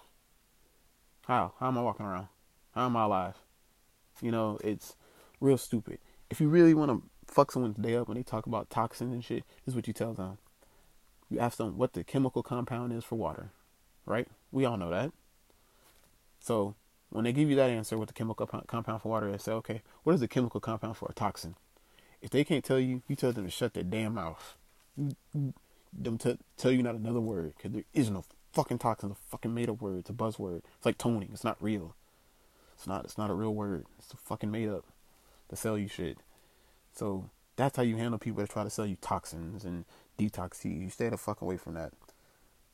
How? 1.25 1.53
How 1.59 1.67
am 1.67 1.77
I 1.77 1.81
walking 1.81 2.05
around? 2.05 2.27
How 2.73 2.85
am 2.85 2.95
I 2.95 3.03
alive? 3.03 3.35
You 4.21 4.31
know, 4.31 4.57
it's 4.63 4.95
real 5.39 5.57
stupid. 5.57 5.99
if 6.29 6.39
you 6.39 6.47
really 6.47 6.73
want 6.73 6.89
to 6.91 7.03
fuck 7.27 7.51
someone's 7.51 7.77
day 7.77 7.95
up 7.95 8.07
when 8.07 8.17
they 8.17 8.23
talk 8.23 8.45
about 8.45 8.69
toxins 8.69 9.13
and 9.13 9.23
shit, 9.23 9.43
this 9.65 9.73
is 9.73 9.75
what 9.75 9.87
you 9.87 9.93
tell 9.93 10.13
them. 10.13 10.37
You 11.29 11.39
ask 11.39 11.57
them 11.57 11.77
what 11.77 11.93
the 11.93 12.03
chemical 12.03 12.43
compound 12.43 12.93
is 12.93 13.03
for 13.03 13.15
water, 13.15 13.51
right? 14.05 14.27
We 14.51 14.65
all 14.65 14.77
know 14.77 14.89
that. 14.89 15.11
So 16.39 16.75
when 17.11 17.25
they 17.25 17.33
give 17.33 17.49
you 17.49 17.55
that 17.57 17.69
answer, 17.69 17.97
what 17.97 18.07
the 18.07 18.13
chemical 18.13 18.47
compound 18.47 19.01
for 19.01 19.09
water 19.09 19.33
is, 19.33 19.43
say, 19.43 19.51
okay, 19.51 19.81
what 20.03 20.13
is 20.13 20.21
the 20.21 20.27
chemical 20.27 20.59
compound 20.59 20.97
for 20.97 21.07
a 21.09 21.13
toxin? 21.13 21.55
If 22.21 22.29
they 22.29 22.43
can't 22.43 22.63
tell 22.63 22.79
you, 22.79 23.01
you 23.07 23.15
tell 23.15 23.33
them 23.33 23.45
to 23.45 23.51
shut 23.51 23.73
their 23.73 23.83
damn 23.83 24.13
mouth. 24.13 24.55
Don't 26.01 26.21
t- 26.21 26.37
tell 26.55 26.71
you 26.71 26.83
not 26.83 26.95
another 26.95 27.19
word 27.19 27.53
because 27.57 27.71
there 27.71 27.83
is 27.93 28.09
no 28.09 28.23
fucking 28.53 28.79
toxin. 28.79 29.11
It's 29.11 29.19
a 29.19 29.31
fucking 29.31 29.53
made 29.53 29.69
up 29.69 29.81
word. 29.81 29.99
It's 29.99 30.09
a 30.09 30.13
buzzword. 30.13 30.61
It's 30.77 30.85
like 30.85 30.97
toning. 30.97 31.29
It's 31.33 31.43
not 31.43 31.57
real. 31.61 31.95
It's 32.75 32.87
not. 32.87 33.03
It's 33.03 33.17
not 33.17 33.29
a 33.29 33.33
real 33.33 33.53
word. 33.53 33.85
It's 33.97 34.13
a 34.13 34.17
fucking 34.17 34.51
made 34.51 34.69
up 34.69 34.85
to 35.49 35.55
sell 35.55 35.77
you 35.77 35.89
shit. 35.89 36.17
So 36.93 37.29
that's 37.57 37.75
how 37.75 37.83
you 37.83 37.97
handle 37.97 38.19
people 38.19 38.41
that 38.41 38.49
try 38.49 38.63
to 38.63 38.69
sell 38.69 38.85
you 38.85 38.97
toxins 39.01 39.65
and 39.65 39.83
detox 40.17 40.63
you. 40.63 40.71
You 40.71 40.89
stay 40.89 41.09
the 41.09 41.17
fuck 41.17 41.41
away 41.41 41.57
from 41.57 41.73
that. 41.73 41.91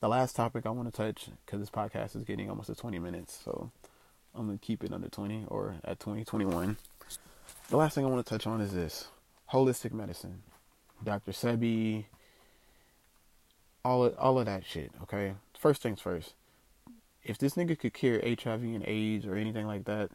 The 0.00 0.08
last 0.08 0.36
topic 0.36 0.64
I 0.64 0.70
want 0.70 0.92
to 0.92 0.96
touch 0.96 1.28
because 1.44 1.58
this 1.58 1.70
podcast 1.70 2.14
is 2.14 2.22
getting 2.22 2.48
almost 2.48 2.68
to 2.68 2.76
20 2.76 3.00
minutes, 3.00 3.40
so 3.44 3.72
I'm 4.38 4.46
gonna 4.46 4.58
keep 4.58 4.84
it 4.84 4.92
under 4.92 5.08
20 5.08 5.46
or 5.48 5.76
at 5.84 5.98
20, 5.98 6.24
21. 6.24 6.76
The 7.70 7.76
last 7.76 7.94
thing 7.94 8.04
I 8.04 8.08
want 8.08 8.24
to 8.24 8.30
touch 8.30 8.46
on 8.46 8.60
is 8.60 8.72
this 8.72 9.08
holistic 9.52 9.92
medicine. 9.92 10.42
Dr. 11.02 11.32
Sebi, 11.32 12.06
all 13.84 14.04
of, 14.04 14.16
all 14.18 14.38
of 14.38 14.46
that 14.46 14.64
shit, 14.64 14.92
okay? 15.02 15.34
First 15.58 15.82
things 15.82 16.00
first. 16.00 16.34
If 17.24 17.36
this 17.38 17.54
nigga 17.54 17.78
could 17.78 17.92
cure 17.92 18.20
HIV 18.22 18.62
and 18.62 18.84
AIDS 18.86 19.26
or 19.26 19.34
anything 19.34 19.66
like 19.66 19.84
that, 19.84 20.10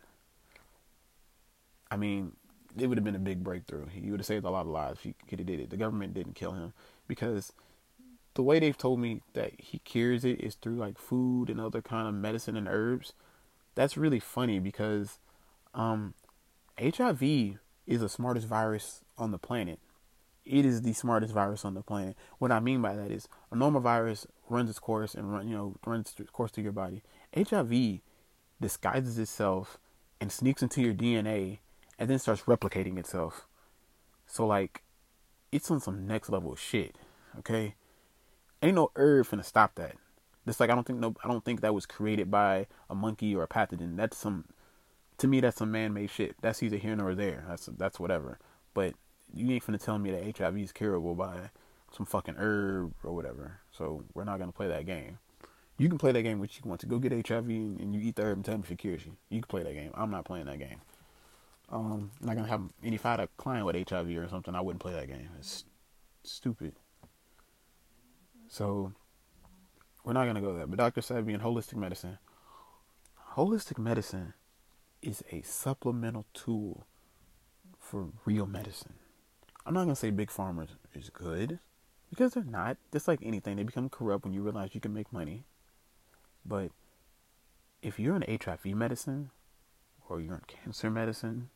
I 1.92 1.98
mean, 1.98 2.32
it 2.78 2.88
would 2.88 2.98
have 2.98 3.06
been 3.06 3.16
a 3.16 3.20
big 3.20 3.44
breakthrough. 3.44 3.86
He 3.88 4.10
would 4.10 4.20
have 4.20 4.26
saved 4.26 4.46
a 4.46 4.50
lot 4.50 4.62
of 4.62 4.68
lives 4.68 5.00
if 5.00 5.04
he 5.04 5.16
could 5.28 5.40
have 5.40 5.46
did 5.46 5.60
it. 5.60 5.70
The 5.70 5.78
government 5.78 6.14
didn't 6.14 6.34
kill 6.34 6.54
him 6.54 6.74
because 7.08 7.54
the 8.34 8.42
way 8.42 8.60
they've 8.60 8.78
told 8.78 9.00
me 9.00 9.22
that 9.34 9.52
he 9.60 9.80
cures 9.80 10.26
it 10.26 10.40
is 10.40 10.56
through 10.56 10.76
like 10.76 10.98
food 10.98 11.50
and 11.50 11.60
other 11.60 11.82
kind 11.82 12.08
of 12.08 12.16
medicine 12.16 12.58
and 12.58 12.68
herbs. 12.68 13.14
That's 13.76 13.98
really 13.98 14.20
funny 14.20 14.60
because 14.60 15.20
um, 15.74 16.14
HIV 16.80 17.22
is 17.88 18.02
the 18.02 18.10
smartest 18.10 18.48
virus 18.48 19.02
on 19.18 19.32
the 19.32 19.38
planet. 19.38 19.80
It 20.46 20.66
is 20.66 20.82
the 20.82 20.94
smartest 20.94 21.34
virus 21.34 21.64
on 21.64 21.74
the 21.74 21.82
planet. 21.82 22.18
What 22.38 22.52
I 22.52 22.60
mean 22.60 22.82
by 22.82 22.96
that 22.96 23.12
is 23.12 23.28
a 23.52 23.56
normal 23.56 23.82
virus 23.82 24.28
runs 24.50 24.70
its 24.70 24.80
course 24.80 25.16
and 25.16 25.32
run, 25.32 25.48
you 25.48 25.56
know, 25.56 25.76
runs 25.86 26.14
its 26.18 26.30
course 26.32 26.52
through 26.52 26.66
your 26.66 26.74
body. 26.74 27.02
HIV 27.36 28.02
disguises 28.60 29.18
itself 29.18 29.78
and 30.20 30.32
sneaks 30.32 30.62
into 30.62 30.82
your 30.82 30.94
DNA 30.94 31.60
and 31.98 32.10
then 32.10 32.20
starts 32.20 32.44
replicating 32.44 32.98
itself. 32.98 33.48
So 34.28 34.46
like, 34.46 34.84
it's 35.52 35.72
on 35.72 35.80
some 35.80 36.08
next 36.08 36.30
level 36.30 36.56
shit. 36.56 36.96
Okay, 37.40 37.76
ain't 38.62 38.76
no 38.76 38.92
herb 38.96 39.28
finna 39.28 39.46
stop 39.46 39.76
that. 39.76 39.96
Just 40.46 40.60
like 40.60 40.70
I 40.70 40.76
don't 40.76 40.86
think 40.86 41.00
no, 41.00 41.16
I 41.24 41.28
don't 41.28 41.44
think 41.44 41.62
that 41.62 41.74
was 41.74 41.86
created 41.86 42.30
by 42.30 42.68
a 42.90 42.96
monkey 42.96 43.36
or 43.36 43.44
a 43.44 43.48
pathogen. 43.48 43.96
That's 43.96 44.18
some, 44.18 44.46
to 45.18 45.28
me, 45.28 45.40
that's 45.40 45.58
some 45.58 45.72
man-made 45.72 46.10
shit. 46.10 46.36
That's 46.42 46.62
either 46.62 46.78
here 46.78 46.96
nor 46.96 47.16
there. 47.16 47.46
That's 47.48 47.68
that's 47.78 48.00
whatever. 48.00 48.40
But 48.74 48.96
you 49.34 49.50
ain't 49.52 49.66
finna 49.66 49.84
tell 49.84 49.98
me 49.98 50.12
that 50.12 50.38
HIV 50.38 50.58
is 50.58 50.72
curable 50.72 51.16
by 51.16 51.52
some 51.96 52.06
fucking 52.06 52.36
herb 52.38 52.94
or 53.04 53.14
whatever. 53.14 53.60
So 53.72 54.04
we're 54.14 54.26
not 54.26 54.40
gonna 54.40 54.52
play 54.52 54.68
that 54.68 54.86
game. 54.86 55.20
You 55.78 55.90
can 55.90 55.98
play 55.98 56.12
that 56.12 56.22
game 56.22 56.40
what 56.40 56.56
you 56.56 56.70
want 56.70 56.82
to. 56.82 56.88
Go 56.88 57.00
get 57.00 57.28
HIV 57.28 57.48
and 57.48 57.96
you 57.96 58.02
eat 58.02 58.16
the 58.16 58.24
herb 58.24 58.38
and 58.38 58.46
tell 58.46 58.58
me 58.58 58.64
if 58.64 58.72
it 58.72 58.78
cures 58.78 59.06
you. 59.06 59.16
You 59.30 59.42
can 59.42 59.48
play 59.48 59.64
that 59.64 59.74
game. 59.74 59.92
I'm 59.96 60.12
not 60.12 60.26
playing 60.26 60.46
that 60.46 60.60
game. 60.60 60.82
Um, 61.70 62.12
I'm 62.22 62.28
not 62.28 62.36
gonna 62.36 62.50
have 62.50 62.62
any 62.84 62.96
if 62.96 63.06
I 63.06 63.12
had 63.12 63.20
a 63.22 63.30
client 63.38 63.66
with 63.66 63.90
HIV 63.90 64.10
or 64.18 64.28
something, 64.28 64.54
I 64.54 64.62
wouldn't 64.62 64.82
play 64.82 64.94
that 64.94 65.08
game. 65.08 65.30
It's 65.40 65.64
stupid. 66.24 66.76
So 68.48 68.94
we're 70.04 70.14
not 70.14 70.26
gonna 70.26 70.42
go 70.42 70.54
there. 70.54 70.68
But 70.68 70.78
Dr. 70.78 71.02
Sebi 71.02 71.34
in 71.34 71.42
holistic 71.42 71.76
medicine. 71.76 72.18
Holistic 73.34 73.78
medicine 73.78 74.34
is 75.02 75.24
a 75.32 75.42
supplemental 75.42 76.26
tool 76.34 76.86
for 77.80 78.10
real 78.26 78.46
medicine. 78.46 78.94
I'm 79.66 79.74
not 79.74 79.84
gonna 79.84 79.96
say 79.96 80.10
big 80.12 80.30
pharma 80.30 80.68
is 80.94 81.10
good 81.10 81.60
because 82.10 82.34
they're 82.34 82.44
not. 82.44 82.78
Just 82.92 83.08
like 83.08 83.20
anything, 83.24 83.56
they 83.56 83.64
become 83.64 83.90
corrupt 83.90 84.26
when 84.26 84.34
you 84.34 84.42
realize 84.42 84.72
you 84.74 84.82
can 84.82 84.94
make 84.94 85.12
money. 85.12 85.46
But 86.46 86.72
if 87.82 88.00
you're 88.00 88.16
in 88.16 88.40
HIV 88.40 88.66
medicine, 88.66 89.32
or 90.10 90.20
you're 90.20 90.36
in 90.36 90.42
cancer 90.48 90.90
medicine, 90.90 91.50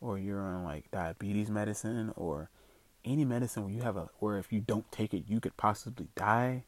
or 0.00 0.18
you're 0.18 0.40
on 0.40 0.64
like 0.64 0.90
diabetes 0.90 1.50
medicine, 1.50 2.12
or 2.16 2.50
any 3.04 3.24
medicine 3.24 3.64
where 3.64 3.72
you 3.72 3.82
have 3.82 3.96
a 3.96 4.08
where 4.18 4.38
if 4.38 4.52
you 4.52 4.60
don't 4.60 4.90
take 4.90 5.12
it 5.12 5.24
you 5.28 5.40
could 5.40 5.56
possibly 5.56 6.08
die, 6.16 6.64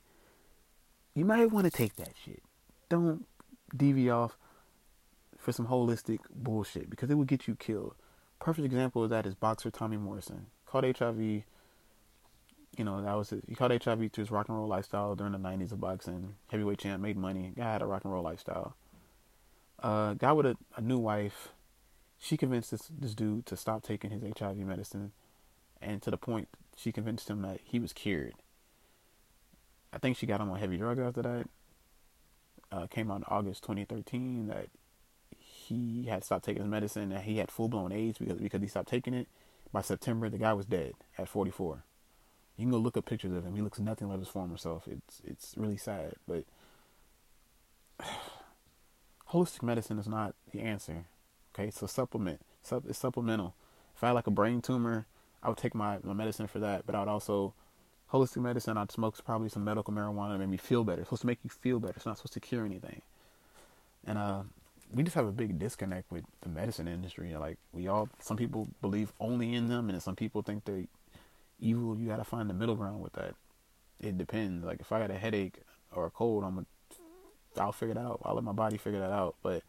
you 1.16 1.24
might 1.24 1.50
want 1.50 1.64
to 1.64 1.70
take 1.70 1.96
that 1.96 2.12
shit. 2.24 2.42
Don't 2.88 3.26
deviate 3.74 4.11
off 4.11 4.38
for 5.38 5.50
some 5.50 5.66
holistic 5.66 6.18
bullshit 6.31 6.90
because 6.90 7.11
it 7.11 7.14
will 7.14 7.24
get 7.24 7.48
you 7.48 7.57
killed. 7.57 7.94
Perfect 8.38 8.66
example 8.66 9.02
of 9.02 9.11
that 9.11 9.26
is 9.26 9.35
boxer 9.35 9.70
Tommy 9.70 9.96
Morrison. 9.96 10.46
Caught 10.66 10.98
HIV. 10.98 11.18
You 11.18 12.85
know 12.85 13.02
that 13.02 13.16
was 13.16 13.33
it. 13.33 13.44
He 13.48 13.55
caught 13.55 13.70
HIV 13.83 14.12
to 14.12 14.20
his 14.20 14.31
rock 14.31 14.48
and 14.48 14.59
roll 14.59 14.68
lifestyle 14.68 15.14
during 15.16 15.33
the 15.33 15.38
'90s 15.38 15.72
of 15.72 15.81
boxing. 15.81 16.35
Heavyweight 16.48 16.79
champ, 16.79 17.02
made 17.02 17.16
money. 17.16 17.52
Guy 17.57 17.72
had 17.72 17.81
a 17.81 17.87
rock 17.87 18.05
and 18.05 18.12
roll 18.12 18.22
lifestyle. 18.22 18.76
Uh, 19.83 20.14
guy 20.14 20.33
with 20.33 20.46
a, 20.46 20.57
a 20.76 20.83
new 20.83 20.98
wife. 20.98 21.48
She 22.18 22.37
convinced 22.37 22.70
this 22.70 22.90
this 23.00 23.14
dude 23.14 23.46
to 23.46 23.57
stop 23.57 23.83
taking 23.83 24.11
his 24.11 24.22
HIV 24.38 24.59
medicine 24.59 25.12
and 25.81 26.02
to 26.02 26.11
the 26.11 26.18
point 26.18 26.48
she 26.76 26.92
convinced 26.92 27.31
him 27.31 27.40
that 27.42 27.61
he 27.64 27.79
was 27.79 27.94
cured. 27.94 28.35
I 29.92 29.99
think 29.99 30.16
she 30.16 30.27
got 30.27 30.40
him 30.40 30.51
on 30.51 30.59
heavy 30.59 30.77
drugs 30.77 31.01
after 31.01 31.22
that. 31.22 31.49
Uh, 32.72 32.87
came 32.88 33.11
out 33.11 33.18
in 33.18 33.25
August 33.29 33.62
2013 33.62 34.49
that 34.49 34.68
he 35.38 36.07
had 36.09 36.25
stopped 36.25 36.44
taking 36.44 36.62
his 36.62 36.70
medicine 36.70 37.12
and 37.12 37.22
he 37.22 37.38
had 37.38 37.51
full 37.51 37.68
blown 37.68 37.92
AIDS 37.92 38.18
because 38.18 38.38
because 38.38 38.61
he 38.61 38.68
stopped 38.68 38.88
taking 38.88 39.14
it. 39.14 39.29
By 39.72 39.83
September, 39.83 40.29
the 40.29 40.38
guy 40.38 40.53
was 40.53 40.66
dead 40.66 40.94
at 41.18 41.29
44. 41.29 41.85
You 42.57 42.64
can 42.64 42.70
go 42.70 42.79
look 42.79 42.96
up 42.96 43.05
pictures 43.05 43.33
of 43.33 43.44
him. 43.44 43.55
He 43.55 43.62
looks 43.62 43.79
nothing 43.79 44.09
like 44.09 44.18
his 44.18 44.29
former 44.29 44.57
self. 44.57 44.88
It's 44.88 45.22
it's 45.25 45.55
really 45.57 45.77
sad, 45.77 46.14
but 46.27 46.44
holistic 49.31 49.62
medicine 49.62 49.99
is 49.99 50.09
not 50.09 50.35
the 50.53 50.61
answer. 50.61 51.05
Okay, 51.55 51.68
a 51.68 51.88
supplement. 51.88 52.40
It's 52.70 52.99
supplemental. 52.99 53.55
If 53.94 54.03
I 54.03 54.09
had 54.09 54.12
like 54.12 54.27
a 54.27 54.33
brain 54.33 54.61
tumor 54.61 55.07
I 55.46 55.49
would 55.49 55.59
take 55.59 55.77
my, 55.77 55.99
my 56.03 56.12
medicine 56.12 56.49
for 56.49 56.59
that, 56.59 56.87
but 56.87 56.96
I 56.96 56.99
would 56.99 57.09
also 57.09 57.55
holistic 58.12 58.42
medicine. 58.42 58.77
I'd 58.77 58.92
smoke 58.92 59.23
probably 59.25 59.49
some 59.49 59.64
medical 59.64 59.92
marijuana 59.92 60.35
to 60.35 60.38
make 60.38 60.49
me 60.49 60.57
feel 60.57 60.85
better. 60.85 61.01
It's 61.01 61.09
supposed 61.09 61.23
to 61.23 61.27
make 61.27 61.38
you 61.42 61.51
feel 61.51 61.81
better. 61.81 61.95
It's 61.97 62.07
not 62.07 62.19
supposed 62.19 62.35
to 62.35 62.40
cure 62.40 62.64
anything. 62.64 63.03
And 64.07 64.19
uh, 64.19 64.42
we 64.92 65.03
just 65.03 65.16
have 65.16 65.27
a 65.27 65.33
big 65.33 65.59
disconnect 65.59 66.11
with 66.12 66.25
the 66.42 66.49
medicine 66.49 66.88
industry. 66.88 67.35
Like 67.37 67.59
we 67.73 67.88
all, 67.88 68.09
some 68.21 68.37
people 68.37 68.69
believe 68.81 69.12
only 69.21 69.55
in 69.55 69.69
them, 69.69 69.90
and 69.90 70.01
some 70.03 70.16
people 70.16 70.42
think 70.42 70.64
they're 70.64 70.85
evil. 71.61 71.97
You 71.99 72.07
got 72.07 72.19
to 72.19 72.25
find 72.25 72.49
the 72.49 72.55
middle 72.55 72.77
ground 72.77 73.03
with 73.03 73.14
that. 73.14 73.35
It 74.01 74.19
depends. 74.19 74.64
Like 74.64 74.81
if 74.81 74.92
I 74.92 75.01
got 75.01 75.11
a 75.11 75.19
headache 75.19 75.57
or 75.92 76.07
a 76.07 76.11
cold, 76.11 76.45
I'm 76.45 76.55
gonna, 76.55 76.66
I'll 77.59 77.73
figure 77.73 77.92
it 77.92 77.99
out. 77.99 78.21
I'll 78.25 78.35
let 78.35 78.45
my 78.45 78.53
body 78.53 78.77
figure 78.77 79.01
that 79.01 79.12
out. 79.12 79.35
But 79.42 79.62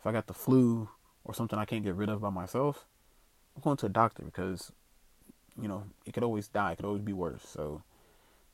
if 0.00 0.06
I 0.06 0.12
got 0.12 0.26
the 0.26 0.34
flu 0.34 0.88
or 1.24 1.32
something 1.32 1.58
I 1.58 1.64
can't 1.64 1.84
get 1.84 1.94
rid 1.94 2.08
of 2.08 2.20
by 2.20 2.30
myself, 2.30 2.84
I'm 3.56 3.62
going 3.62 3.76
to 3.78 3.86
a 3.86 3.90
doctor 3.90 4.22
because 4.22 4.72
you 5.60 5.68
know, 5.68 5.84
it 6.06 6.12
could 6.12 6.22
always 6.22 6.48
die. 6.48 6.72
It 6.72 6.76
could 6.76 6.86
always 6.86 7.02
be 7.02 7.12
worse. 7.12 7.42
So 7.46 7.82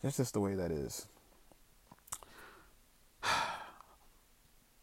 that's 0.03 0.17
just 0.17 0.35
the 0.35 0.41
way 0.41 0.55
that 0.55 0.71
is. 0.71 1.07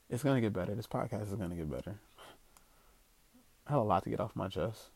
It's 0.07 0.21
gonna 0.21 0.39
get 0.39 0.53
better. 0.53 0.75
This 0.75 0.85
podcast 0.85 1.23
is 1.23 1.33
gonna 1.33 1.55
get 1.55 1.69
better. 1.69 1.95
I 3.67 3.71
have 3.71 3.81
a 3.81 3.83
lot 3.83 4.03
to 4.03 4.11
get 4.11 4.19
off 4.19 4.35
my 4.35 4.47
chest. 4.47 4.89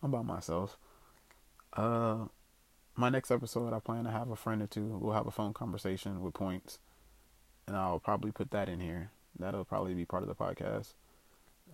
I'm 0.00 0.12
by 0.12 0.22
myself. 0.22 0.78
Uh, 1.72 2.26
my 2.94 3.08
next 3.08 3.32
episode, 3.32 3.72
I 3.72 3.80
plan 3.80 4.04
to 4.04 4.10
have 4.12 4.30
a 4.30 4.36
friend 4.36 4.62
or 4.62 4.68
two. 4.68 4.98
We'll 5.00 5.14
have 5.14 5.26
a 5.26 5.32
phone 5.32 5.52
conversation 5.52 6.22
with 6.22 6.34
points, 6.34 6.78
and 7.66 7.76
I'll 7.76 7.98
probably 7.98 8.30
put 8.30 8.52
that 8.52 8.68
in 8.68 8.78
here. 8.78 9.10
That'll 9.36 9.64
probably 9.64 9.94
be 9.94 10.04
part 10.04 10.22
of 10.22 10.28
the 10.28 10.36
podcast. 10.36 10.94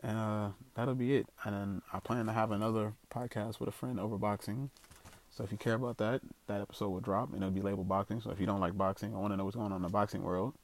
And 0.03 0.17
uh, 0.17 0.49
that'll 0.75 0.95
be 0.95 1.17
it. 1.17 1.27
And 1.45 1.55
then 1.55 1.83
I 1.93 2.01
plan 2.01 2.27
to 2.27 2.33
have 2.33 2.53
another 2.53 2.95
podcast 3.11 3.61
with 3.61 3.69
a 3.69 3.73
friend 3.73 4.01
over 4.01 4.17
boxing. 4.17 4.71
So 5.31 5.45
if 5.45 5.53
you 5.53 5.59
care 5.59 5.75
about 5.75 5.99
that, 5.99 6.23
that 6.47 6.61
episode 6.61 6.89
will 6.89 7.01
drop 7.01 7.33
and 7.33 7.43
it'll 7.43 7.51
be 7.51 7.61
labeled 7.61 7.89
boxing. 7.89 8.21
So 8.21 8.31
if 8.31 8.41
you 8.41 8.47
don't 8.47 8.61
like 8.61 8.77
boxing, 8.77 9.15
I 9.15 9.19
want 9.19 9.33
to 9.33 9.37
know 9.37 9.45
what's 9.45 9.57
going 9.57 9.73
on 9.73 9.77
in 9.77 9.83
the 9.83 9.89
boxing 9.89 10.23
world, 10.23 10.55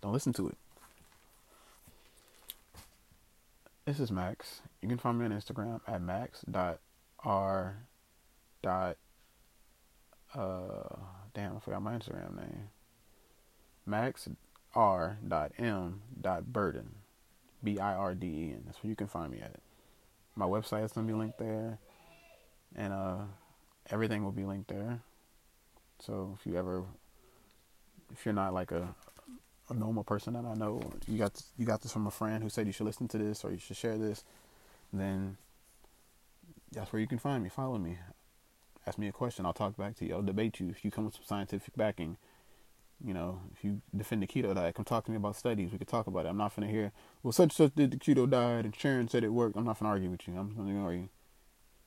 don't 0.00 0.12
listen 0.12 0.32
to 0.34 0.48
it. 0.48 0.56
This 3.84 4.00
is 4.00 4.10
Max. 4.10 4.62
You 4.82 4.88
can 4.88 4.98
find 4.98 5.18
me 5.18 5.26
on 5.26 5.32
Instagram 5.32 5.80
at 5.86 6.02
max.r. 6.02 7.76
Dot, 8.62 8.96
uh, 10.34 10.96
damn, 11.34 11.56
I 11.56 11.60
forgot 11.60 11.82
my 11.82 11.92
Instagram 11.92 12.36
name. 12.36 12.68
Max 13.86 14.28
R. 14.74 15.18
Dot 15.26 15.52
M. 15.56 16.02
Dot 16.20 16.52
Burden. 16.52 16.95
B 17.66 17.80
I 17.80 17.94
R 17.94 18.14
D 18.14 18.26
E 18.28 18.52
N. 18.54 18.62
That's 18.66 18.82
where 18.84 18.90
you 18.90 18.96
can 18.96 19.08
find 19.08 19.32
me 19.32 19.40
at. 19.42 19.56
My 20.36 20.46
website 20.46 20.84
is 20.86 20.92
gonna 20.92 21.08
be 21.08 21.14
linked 21.14 21.38
there. 21.40 21.78
and 22.76 22.92
uh, 22.92 23.18
everything 23.90 24.24
will 24.24 24.32
be 24.32 24.44
linked 24.44 24.68
there. 24.70 25.00
So 26.00 26.36
if 26.38 26.46
you 26.46 26.56
ever, 26.58 26.84
if 28.12 28.24
you're 28.26 28.34
not 28.34 28.54
like 28.54 28.72
a, 28.72 28.94
a 29.70 29.74
normal 29.74 30.04
person 30.04 30.34
that 30.34 30.44
I 30.46 30.54
know, 30.54 30.80
you 31.08 31.18
got 31.18 31.42
you 31.58 31.66
got 31.66 31.82
this 31.82 31.92
from 31.92 32.06
a 32.06 32.12
friend 32.12 32.42
who 32.42 32.50
said 32.50 32.66
you 32.66 32.72
should 32.72 32.86
listen 32.86 33.08
to 33.08 33.18
this 33.18 33.44
or 33.44 33.52
you 33.52 33.58
should 33.58 33.76
share 33.76 33.98
this, 33.98 34.24
then 34.92 35.38
that's 36.72 36.92
where 36.92 37.00
you 37.00 37.08
can 37.08 37.18
find 37.18 37.42
me. 37.44 37.50
Follow 37.50 37.78
me. 37.78 37.98
Ask 38.86 38.98
me 38.98 39.08
a 39.08 39.12
question. 39.12 39.46
I'll 39.46 39.54
talk 39.54 39.76
back 39.76 39.96
to 39.96 40.06
you. 40.06 40.14
I'll 40.14 40.22
debate 40.22 40.60
you. 40.60 40.70
If 40.70 40.84
you 40.84 40.90
come 40.92 41.06
with 41.06 41.14
some 41.14 41.24
scientific 41.24 41.76
backing, 41.76 42.18
you 43.04 43.12
know, 43.12 43.40
if 43.52 43.62
you 43.62 43.82
defend 43.94 44.22
the 44.22 44.26
keto 44.26 44.54
diet, 44.54 44.74
come 44.74 44.84
talk 44.84 45.04
to 45.04 45.10
me 45.10 45.16
about 45.16 45.36
studies. 45.36 45.70
We 45.72 45.78
could 45.78 45.88
talk 45.88 46.06
about 46.06 46.26
it. 46.26 46.28
I'm 46.28 46.36
not 46.36 46.54
gonna 46.54 46.68
hear, 46.68 46.92
well, 47.22 47.32
such 47.32 47.52
such 47.52 47.74
did 47.74 47.90
the 47.90 47.96
keto 47.96 48.28
diet 48.28 48.64
and 48.64 48.74
Sharon 48.74 49.08
said 49.08 49.24
it 49.24 49.32
worked. 49.32 49.56
I'm 49.56 49.64
not 49.64 49.78
gonna 49.78 49.90
argue 49.90 50.10
with 50.10 50.26
you. 50.26 50.36
I'm 50.36 50.54
gonna 50.54 50.82
argue. 50.82 51.08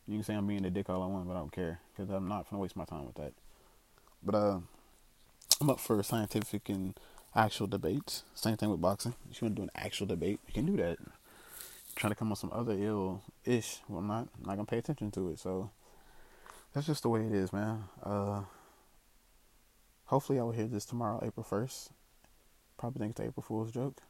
You 0.07 0.15
can 0.15 0.23
say 0.23 0.33
I'm 0.35 0.47
being 0.47 0.65
a 0.65 0.69
dick 0.69 0.89
all 0.89 1.03
I 1.03 1.07
want, 1.07 1.27
but 1.27 1.35
I 1.35 1.39
don't 1.39 1.51
care 1.51 1.79
because 1.95 2.09
I'm 2.09 2.27
not 2.27 2.49
gonna 2.49 2.61
waste 2.61 2.75
my 2.75 2.85
time 2.85 3.05
with 3.05 3.15
that. 3.15 3.33
But 4.23 4.35
uh, 4.35 4.59
I'm 5.61 5.69
up 5.69 5.79
for 5.79 6.01
scientific 6.03 6.69
and 6.69 6.99
actual 7.35 7.67
debates. 7.67 8.23
Same 8.35 8.57
thing 8.57 8.69
with 8.69 8.81
boxing. 8.81 9.15
If 9.31 9.41
you 9.41 9.45
want 9.45 9.55
to 9.55 9.61
do 9.61 9.63
an 9.63 9.71
actual 9.75 10.07
debate, 10.07 10.39
you 10.47 10.53
can 10.53 10.65
do 10.65 10.77
that. 10.77 10.97
Trying 11.95 12.11
to 12.11 12.15
come 12.15 12.29
on 12.31 12.35
some 12.35 12.51
other 12.53 12.73
ill 12.73 13.21
ish. 13.45 13.79
Well, 13.87 13.99
I'm 13.99 14.07
not. 14.07 14.27
I'm 14.37 14.45
not 14.45 14.55
gonna 14.55 14.65
pay 14.65 14.77
attention 14.77 15.11
to 15.11 15.31
it. 15.31 15.39
So 15.39 15.71
that's 16.73 16.87
just 16.87 17.03
the 17.03 17.09
way 17.09 17.25
it 17.25 17.33
is, 17.33 17.51
man. 17.51 17.83
Uh 18.03 18.41
Hopefully, 20.09 20.39
I 20.39 20.41
will 20.41 20.53
hear 20.53 20.65
this 20.65 20.85
tomorrow, 20.85 21.21
April 21.23 21.45
1st. 21.47 21.89
Probably 22.79 22.99
think 22.99 23.11
it's 23.11 23.19
April 23.19 23.43
Fool's 23.47 23.71
joke. 23.71 24.01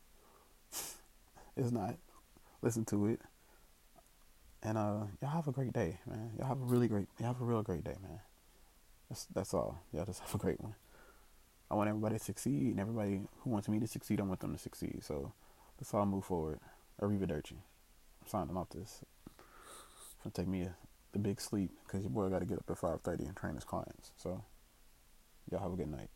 it's 1.58 1.72
not. 1.74 1.98
Listen 2.62 2.86
to 2.86 3.08
it. 3.08 3.20
And 4.64 4.78
uh, 4.78 5.08
y'all 5.22 5.32
have 5.32 5.50
a 5.50 5.52
great 5.52 5.74
day, 5.74 6.00
man. 6.08 6.32
Y'all 6.38 6.48
have 6.48 6.62
a 6.62 6.64
really 6.64 6.88
great, 6.88 7.08
y'all 7.18 7.34
have 7.34 7.42
a 7.42 7.44
real 7.44 7.64
great 7.64 7.84
day, 7.84 7.98
man. 8.02 8.22
That's 9.10 9.26
that's 9.26 9.54
all. 9.54 9.82
Y'all 9.92 10.06
just 10.06 10.20
have 10.26 10.34
a 10.34 10.38
great 10.38 10.62
one. 10.62 10.76
I 11.70 11.76
want 11.76 11.90
everybody 11.90 12.18
to 12.18 12.24
succeed, 12.24 12.72
and 12.72 12.80
everybody 12.80 13.20
who 13.40 13.50
wants 13.50 13.68
me 13.68 13.78
to 13.82 13.88
succeed, 13.88 14.22
I 14.22 14.24
want 14.24 14.40
them 14.40 14.54
to 14.54 14.62
succeed. 14.62 15.04
So 15.04 15.34
let's 15.78 15.94
all 15.94 16.06
move 16.06 16.24
forward. 16.24 16.62
Arrivederci. 17.02 17.58
I'm 18.22 18.28
signing 18.28 18.56
off 18.56 18.70
this. 18.70 19.04
It's 19.28 20.16
gonna 20.24 20.32
take 20.34 20.48
me 20.48 20.62
a, 20.62 20.76
the 21.12 21.20
big 21.20 21.42
sleep 21.42 21.72
because 21.86 22.04
your 22.04 22.10
boy 22.10 22.30
got 22.30 22.40
to 22.40 22.46
get 22.46 22.60
up 22.60 22.70
at 22.70 22.78
5:30 22.78 23.28
and 23.28 23.36
train 23.36 23.56
his 23.56 23.66
clients. 23.66 24.14
So. 24.16 24.46
Y'all 25.52 25.62
have 25.62 25.74
a 25.74 25.76
good 25.76 25.90
night. 25.90 26.10